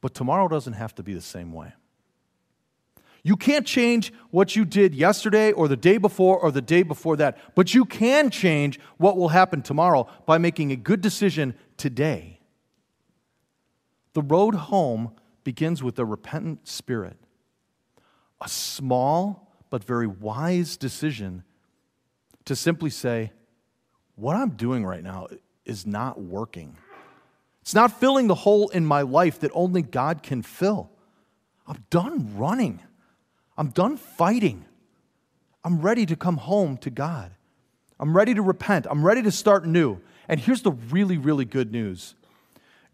but 0.00 0.14
tomorrow 0.14 0.48
doesn't 0.48 0.74
have 0.74 0.94
to 0.94 1.02
be 1.02 1.12
the 1.12 1.20
same 1.20 1.52
way. 1.52 1.72
You 3.22 3.36
can't 3.36 3.66
change 3.66 4.12
what 4.30 4.54
you 4.54 4.64
did 4.64 4.94
yesterday 4.94 5.50
or 5.50 5.66
the 5.66 5.76
day 5.76 5.98
before 5.98 6.38
or 6.38 6.52
the 6.52 6.62
day 6.62 6.84
before 6.84 7.16
that, 7.16 7.36
but 7.56 7.74
you 7.74 7.84
can 7.84 8.30
change 8.30 8.78
what 8.98 9.16
will 9.16 9.30
happen 9.30 9.62
tomorrow 9.62 10.08
by 10.26 10.38
making 10.38 10.70
a 10.70 10.76
good 10.76 11.00
decision 11.00 11.54
today. 11.76 12.38
The 14.12 14.22
road 14.22 14.54
home 14.54 15.10
begins 15.46 15.80
with 15.80 15.96
a 16.00 16.04
repentant 16.04 16.66
spirit, 16.66 17.16
a 18.40 18.48
small 18.48 19.54
but 19.70 19.84
very 19.84 20.08
wise 20.08 20.76
decision 20.76 21.44
to 22.44 22.56
simply 22.56 22.90
say, 22.90 23.30
What 24.16 24.34
I'm 24.34 24.50
doing 24.50 24.84
right 24.84 25.04
now 25.04 25.28
is 25.64 25.86
not 25.86 26.20
working. 26.20 26.76
It's 27.62 27.76
not 27.76 28.00
filling 28.00 28.26
the 28.26 28.34
hole 28.34 28.70
in 28.70 28.84
my 28.84 29.02
life 29.02 29.38
that 29.38 29.52
only 29.54 29.82
God 29.82 30.24
can 30.24 30.42
fill. 30.42 30.90
I'm 31.64 31.84
done 31.90 32.36
running. 32.36 32.82
I'm 33.56 33.68
done 33.68 33.96
fighting. 33.96 34.64
I'm 35.64 35.80
ready 35.80 36.06
to 36.06 36.16
come 36.16 36.38
home 36.38 36.76
to 36.78 36.90
God. 36.90 37.30
I'm 38.00 38.16
ready 38.16 38.34
to 38.34 38.42
repent. 38.42 38.88
I'm 38.90 39.06
ready 39.06 39.22
to 39.22 39.30
start 39.30 39.64
new. 39.64 40.00
And 40.26 40.40
here's 40.40 40.62
the 40.62 40.72
really, 40.72 41.18
really 41.18 41.44
good 41.44 41.70
news 41.70 42.15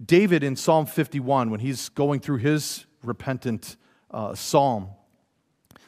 David 0.04 0.42
in 0.42 0.56
Psalm 0.56 0.86
51, 0.86 1.50
when 1.50 1.60
he's 1.60 1.88
going 1.90 2.20
through 2.20 2.38
his 2.38 2.86
repentant 3.02 3.76
uh, 4.10 4.34
psalm, 4.34 4.88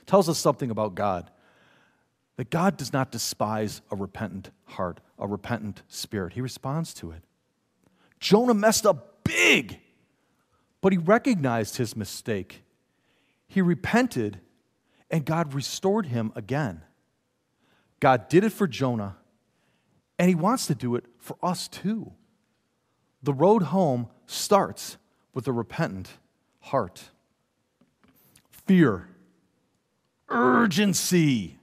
tells 0.06 0.28
us 0.28 0.38
something 0.38 0.70
about 0.70 0.94
God 0.94 1.30
that 2.36 2.50
God 2.50 2.76
does 2.76 2.92
not 2.92 3.10
despise 3.10 3.80
a 3.90 3.96
repentant 3.96 4.50
heart, 4.64 5.00
a 5.18 5.26
repentant 5.26 5.82
spirit. 5.88 6.32
He 6.32 6.40
responds 6.40 6.92
to 6.94 7.12
it. 7.12 7.22
Jonah 8.18 8.54
messed 8.54 8.86
up 8.86 9.22
big, 9.24 9.78
but 10.80 10.92
he 10.92 10.98
recognized 10.98 11.76
his 11.76 11.96
mistake. 11.96 12.64
He 13.46 13.62
repented, 13.62 14.40
and 15.10 15.24
God 15.24 15.54
restored 15.54 16.06
him 16.06 16.32
again. 16.34 16.82
God 18.00 18.28
did 18.28 18.44
it 18.44 18.50
for 18.50 18.66
Jonah, 18.66 19.16
and 20.18 20.28
he 20.28 20.34
wants 20.34 20.66
to 20.66 20.74
do 20.74 20.96
it 20.96 21.04
for 21.18 21.36
us 21.42 21.68
too. 21.68 22.12
The 23.24 23.32
road 23.32 23.62
home 23.62 24.08
starts 24.26 24.98
with 25.32 25.48
a 25.48 25.52
repentant 25.52 26.10
heart. 26.60 27.04
Fear, 28.50 29.08
urgency, 30.28 31.58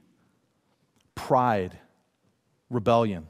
pride, 1.14 1.78
rebellion. 2.68 3.28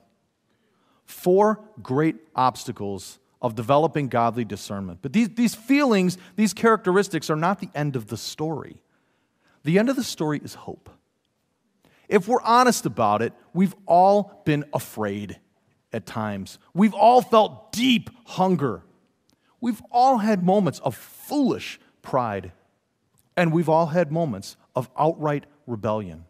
Four 1.05 1.61
great 1.83 2.17
obstacles 2.35 3.19
of 3.43 3.55
developing 3.55 4.09
godly 4.09 4.47
discernment. 4.47 5.01
But 5.03 5.13
these, 5.13 5.29
these 5.31 5.55
feelings, 5.55 6.17
these 6.37 6.55
characteristics 6.55 7.29
are 7.29 7.37
not 7.37 7.61
the 7.61 7.69
end 7.75 7.97
of 7.97 8.07
the 8.07 8.17
story. 8.17 8.81
The 9.65 9.79
end 9.79 9.91
of 9.91 9.97
the 9.97 10.05
story 10.05 10.41
is 10.43 10.55
hope. 10.55 10.89
If 12.09 12.29
we're 12.29 12.43
honest 12.43 12.87
about 12.87 13.21
it, 13.21 13.35
we've 13.53 13.75
all 13.85 14.43
been 14.47 14.65
afraid 14.73 15.39
at 15.93 16.07
times. 16.07 16.59
We've 16.75 16.95
all 16.95 17.23
felt 17.23 17.73
deep 17.73 18.11
hunger. 18.25 18.83
We've 19.61 19.83
all 19.91 20.19
had 20.19 20.43
moments 20.43 20.79
of 20.81 20.95
foolish 20.95 21.81
pride. 22.03 22.53
And 23.37 23.53
we've 23.53 23.69
all 23.69 23.87
had 23.87 24.13
moments 24.13 24.57
of 24.75 24.91
outright 24.99 25.47
rebellion. 25.67 26.25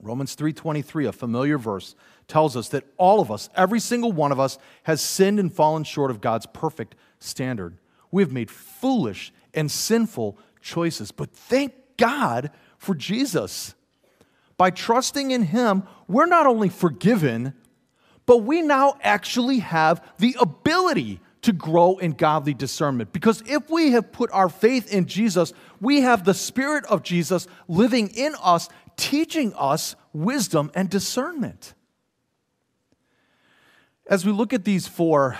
Romans 0.00 0.34
3:23, 0.34 1.06
a 1.06 1.12
familiar 1.12 1.58
verse, 1.58 1.94
tells 2.26 2.56
us 2.56 2.68
that 2.70 2.84
all 2.96 3.20
of 3.20 3.30
us, 3.30 3.48
every 3.54 3.78
single 3.78 4.10
one 4.10 4.32
of 4.32 4.40
us 4.40 4.58
has 4.84 5.00
sinned 5.00 5.38
and 5.38 5.52
fallen 5.52 5.84
short 5.84 6.10
of 6.10 6.20
God's 6.20 6.46
perfect 6.46 6.96
standard. 7.20 7.78
We 8.10 8.22
have 8.22 8.32
made 8.32 8.50
foolish 8.50 9.32
and 9.54 9.70
sinful 9.70 10.38
choices, 10.60 11.12
but 11.12 11.30
thank 11.30 11.74
God 11.96 12.50
for 12.78 12.94
Jesus. 12.94 13.74
By 14.56 14.70
trusting 14.70 15.30
in 15.30 15.44
him, 15.44 15.84
we're 16.08 16.26
not 16.26 16.46
only 16.46 16.68
forgiven, 16.68 17.54
but 18.32 18.44
we 18.44 18.62
now 18.62 18.96
actually 19.02 19.58
have 19.58 20.02
the 20.16 20.34
ability 20.40 21.20
to 21.42 21.52
grow 21.52 21.98
in 21.98 22.12
godly 22.12 22.54
discernment. 22.54 23.12
Because 23.12 23.42
if 23.44 23.68
we 23.68 23.90
have 23.90 24.10
put 24.10 24.30
our 24.32 24.48
faith 24.48 24.90
in 24.90 25.04
Jesus, 25.04 25.52
we 25.82 26.00
have 26.00 26.24
the 26.24 26.32
Spirit 26.32 26.86
of 26.86 27.02
Jesus 27.02 27.46
living 27.68 28.08
in 28.08 28.34
us 28.42 28.70
teaching 28.96 29.52
us 29.54 29.96
wisdom 30.14 30.70
and 30.74 30.88
discernment. 30.88 31.74
As 34.06 34.24
we 34.24 34.32
look 34.32 34.54
at 34.54 34.64
these 34.64 34.88
four, 34.88 35.36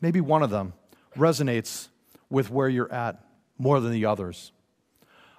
maybe 0.00 0.20
one 0.20 0.44
of 0.44 0.50
them 0.50 0.74
resonates 1.16 1.88
with 2.30 2.48
where 2.48 2.68
you're 2.68 2.92
at 2.92 3.24
more 3.58 3.80
than 3.80 3.90
the 3.90 4.04
others. 4.04 4.52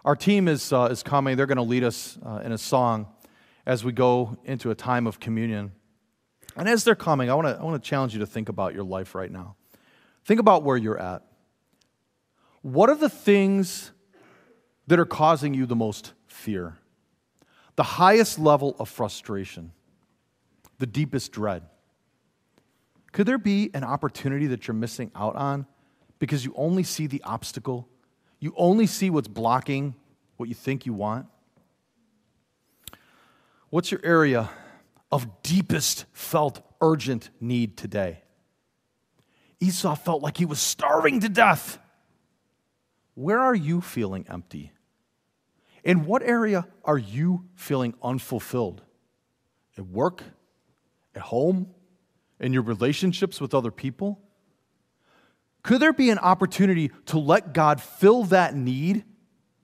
Our 0.03 0.17
team 0.17 0.49
is, 0.49 0.73
uh, 0.73 0.89
is 0.91 1.03
coming. 1.03 1.37
They're 1.37 1.45
going 1.45 1.55
to 1.55 1.63
lead 1.63 1.85
us 1.85 2.17
uh, 2.21 2.41
in 2.43 2.51
a 2.51 2.57
song 2.57 3.07
as 3.65 3.85
we 3.85 3.93
go 3.93 4.37
into 4.43 4.71
a 4.71 4.75
time 4.75 5.07
of 5.07 5.21
communion. 5.21 5.71
And 6.55 6.69
as 6.69 6.83
they're 6.83 6.95
coming, 6.95 7.29
I 7.29 7.35
want 7.35 7.47
to 7.47 7.59
I 7.59 7.63
wanna 7.63 7.79
challenge 7.79 8.13
you 8.13 8.19
to 8.19 8.27
think 8.27 8.49
about 8.49 8.73
your 8.73 8.83
life 8.83 9.15
right 9.15 9.31
now. 9.31 9.55
Think 10.25 10.39
about 10.39 10.63
where 10.63 10.77
you're 10.77 10.99
at. 10.99 11.23
What 12.61 12.89
are 12.89 12.95
the 12.95 13.09
things 13.09 13.91
that 14.87 14.99
are 14.99 15.05
causing 15.05 15.53
you 15.53 15.65
the 15.65 15.75
most 15.75 16.13
fear? 16.27 16.77
the 17.75 17.83
highest 17.83 18.37
level 18.39 18.75
of 18.79 18.89
frustration, 18.89 19.71
the 20.79 20.85
deepest 20.85 21.31
dread. 21.31 21.63
Could 23.11 23.25
there 23.25 23.37
be 23.37 23.69
an 23.73 23.83
opportunity 23.83 24.47
that 24.47 24.67
you're 24.67 24.75
missing 24.75 25.11
out 25.15 25.35
on 25.35 25.65
because 26.19 26.45
you 26.45 26.53
only 26.55 26.83
see 26.83 27.07
the 27.07 27.21
obstacle? 27.23 27.87
You 28.39 28.53
only 28.57 28.87
see 28.87 29.09
what's 29.09 29.27
blocking 29.27 29.95
what 30.37 30.49
you 30.49 30.55
think 30.55 30.85
you 30.85 30.93
want? 30.93 31.27
What's 33.69 33.91
your 33.91 34.01
area 34.03 34.49
of 35.13 35.43
deepest 35.43 36.05
felt 36.11 36.59
urgent 36.81 37.29
need 37.39 37.77
today? 37.77 38.23
Esau 39.59 39.93
felt 39.93 40.23
like 40.23 40.37
he 40.37 40.45
was 40.45 40.59
starving 40.59 41.19
to 41.19 41.29
death. 41.29 41.77
Where 43.13 43.39
are 43.39 43.53
you 43.53 43.79
feeling 43.79 44.25
empty? 44.27 44.71
In 45.83 46.05
what 46.05 46.23
area 46.23 46.67
are 46.83 46.97
you 46.97 47.45
feeling 47.53 47.93
unfulfilled? 48.01 48.81
At 49.77 49.85
work? 49.85 50.23
At 51.13 51.21
home? 51.21 51.67
In 52.39 52.51
your 52.51 52.63
relationships 52.63 53.39
with 53.39 53.53
other 53.53 53.69
people? 53.69 54.19
Could 55.61 55.79
there 55.79 55.93
be 55.93 56.09
an 56.09 56.17
opportunity 56.17 56.89
to 57.05 57.19
let 57.19 57.53
God 57.53 57.79
fill 57.79 58.23
that 58.25 58.55
need 58.55 59.05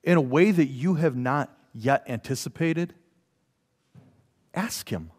in 0.03 0.15
a 0.15 0.21
way 0.21 0.51
that 0.51 0.67
you 0.67 0.93
have 0.93 1.15
not 1.15 1.51
yet 1.73 2.03
anticipated? 2.07 2.93
Ask 4.53 4.89
Him. 4.89 5.09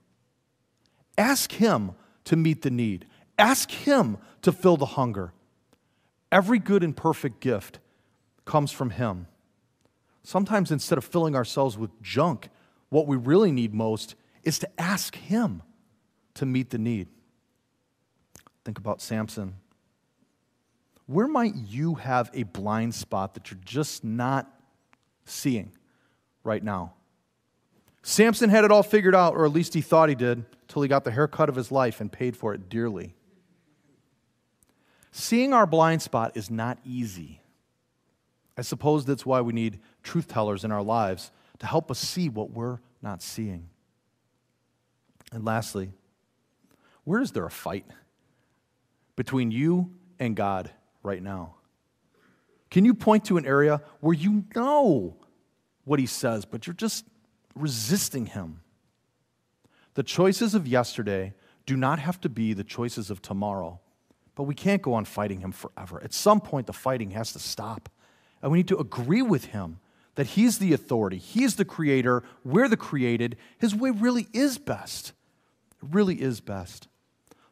Ask 1.21 1.53
Him 1.53 1.93
to 2.25 2.35
meet 2.35 2.63
the 2.63 2.71
need. 2.71 3.05
Ask 3.39 3.71
Him 3.71 4.17
to 4.41 4.53
fill 4.53 4.79
the 4.79 4.87
hunger. 4.87 5.35
Every 6.33 6.59
good 6.59 6.83
and 6.83 6.97
perfect 6.97 7.41
gift 7.41 7.79
comes 8.47 8.73
from 8.73 8.89
Him. 8.89 9.27
Sometimes 10.23 10.71
instead 10.71 10.97
of 10.97 11.05
filling 11.05 11.37
ourselves 11.37 11.77
with 11.77 11.91
junk, 12.01 12.49
what 12.89 13.07
we 13.07 13.19
really 13.19 13.53
need 13.53 13.75
most 13.75 14.15
is 14.45 14.59
to 14.61 14.81
ask 14.81 15.15
Him 15.15 15.63
to 16.35 16.47
meet 16.47 16.71
the 16.71 16.79
need. 16.79 17.09
Think 18.65 18.79
about 18.79 19.03
Samson. 19.03 19.57
Where 21.05 21.29
might 21.29 21.55
you 21.55 21.97
have 21.97 22.31
a 22.33 22.45
blind 22.45 22.95
spot 22.95 23.35
that 23.35 23.51
you're 23.51 23.61
just 23.63 24.05
not 24.05 24.51
seeing 25.27 25.73
right 26.45 26.65
now? 26.65 26.95
Samson 28.03 28.49
had 28.49 28.65
it 28.65 28.73
all 28.73 28.83
figured 28.83 29.15
out, 29.15 29.35
or 29.35 29.45
at 29.45 29.53
least 29.53 29.75
he 29.75 29.83
thought 29.83 30.09
he 30.09 30.15
did, 30.15 30.47
till 30.71 30.83
he 30.83 30.89
got 30.89 31.05
the 31.05 31.11
haircut 31.11 31.49
of 31.49 31.57
his 31.57 31.71
life 31.71 32.01
and 32.01 32.11
paid 32.11 32.37
for 32.37 32.55
it 32.55 32.69
dearly. 32.69 33.15
Seeing 35.11 35.53
our 35.53 35.67
blind 35.67 36.01
spot 36.01 36.33
is 36.37 36.51
not 36.51 36.79
easy. 36.85 37.43
I 38.57 38.63
suppose 38.63 39.05
that's 39.05 39.27
why 39.27 39.41
we 39.41 39.53
need 39.53 39.81
truth 40.03 40.29
tellers 40.29 40.65
in 40.65 40.71
our 40.71 40.83
lives 40.83 41.33
to 41.59 41.67
help 41.67 41.91
us 41.91 41.99
see 41.99 42.29
what 42.29 42.53
we're 42.53 42.79
not 43.03 43.23
seeing. 43.23 43.69
And 45.33 45.45
lastly, 45.45 45.91
where 47.05 47.21
is 47.21 47.33
there 47.33 47.47
a 47.47 47.51
fight 47.51 47.87
between 49.17 49.51
you 49.51 49.91
and 50.19 50.37
God 50.37 50.71
right 51.03 51.23
now? 51.23 51.55
Can 52.71 52.85
you 52.85 52.95
point 52.95 53.25
to 53.27 53.37
an 53.37 53.47
area 53.47 53.83
where 54.01 54.15
you 54.15 54.45
know 54.55 55.17
what 55.85 55.99
He 55.99 56.07
says, 56.07 56.45
but 56.45 56.67
you're 56.67 56.75
just 56.75 57.05
resisting 57.57 58.27
Him? 58.27 58.61
The 59.95 60.03
choices 60.03 60.55
of 60.55 60.69
yesterday 60.69 61.35
do 61.67 61.77
not 61.77 61.99
have 61.99 62.21
to 62.23 62.29
be 62.29 62.53
the 62.53 62.65
choices 62.65 63.11
of 63.11 63.23
tomorrow, 63.23 63.81
but 64.35 64.45
we 64.45 64.55
can't 64.55 64.83
go 64.83 64.95
on 64.95 65.05
fighting 65.05 65.41
Him 65.41 65.53
forever. 65.53 66.03
At 66.03 66.15
some 66.15 66.41
point, 66.41 66.67
the 66.67 66.73
fighting 66.73 67.11
has 67.11 67.33
to 67.33 67.39
stop, 67.39 67.89
and 68.43 68.51
we 68.51 68.59
need 68.59 68.69
to 68.69 68.79
agree 68.79 69.23
with 69.23 69.47
Him 69.47 69.81
that 70.15 70.29
He's 70.29 70.59
the 70.59 70.73
authority, 70.73 71.19
He's 71.19 71.57
the 71.57 71.65
creator, 71.65 72.23
we're 72.45 72.69
the 72.69 72.77
created. 72.77 73.37
His 73.59 73.75
way 73.75 73.91
really 73.91 74.29
is 74.33 74.59
best. 74.59 75.13
It 75.83 75.89
really 75.93 76.21
is 76.21 76.41
best. 76.41 76.89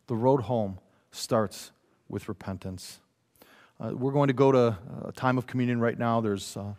The 0.06 0.16
road 0.16 0.42
home 0.42 0.78
starts 1.10 1.70
with 2.08 2.28
repentance. 2.28 3.00
Uh, 3.80 3.92
we're 3.94 4.12
going 4.12 4.28
to 4.28 4.34
go 4.34 4.50
to 4.50 4.76
a 5.04 5.12
time 5.12 5.38
of 5.38 5.46
communion 5.46 5.80
right 5.80 5.98
now. 5.98 6.20
There's 6.20 6.56
uh, 6.56 6.72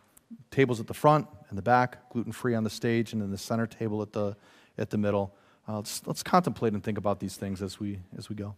tables 0.51 0.80
at 0.80 0.88
the 0.88 0.93
front 0.93 1.28
and 1.49 1.57
the 1.57 1.62
back, 1.62 2.10
gluten 2.10 2.32
free 2.32 2.55
on 2.55 2.64
the 2.64 2.70
stage, 2.70 3.14
and 3.14 3.22
then 3.22 3.32
the 3.32 3.38
center 3.38 3.68
table 3.68 4.01
at 4.01 4.12
the, 4.12 4.36
at 4.78 4.89
the 4.89 4.97
middle. 4.97 5.34
Uh, 5.70 5.76
let's, 5.76 6.01
let's 6.07 6.24
contemplate 6.24 6.74
and 6.74 6.84
think 6.84 6.97
about 6.97 7.20
these 7.20 7.36
things 7.36 7.61
as 7.61 7.80
we, 7.80 7.99
as 8.17 8.28
we 8.28 8.36
go. 8.36 8.55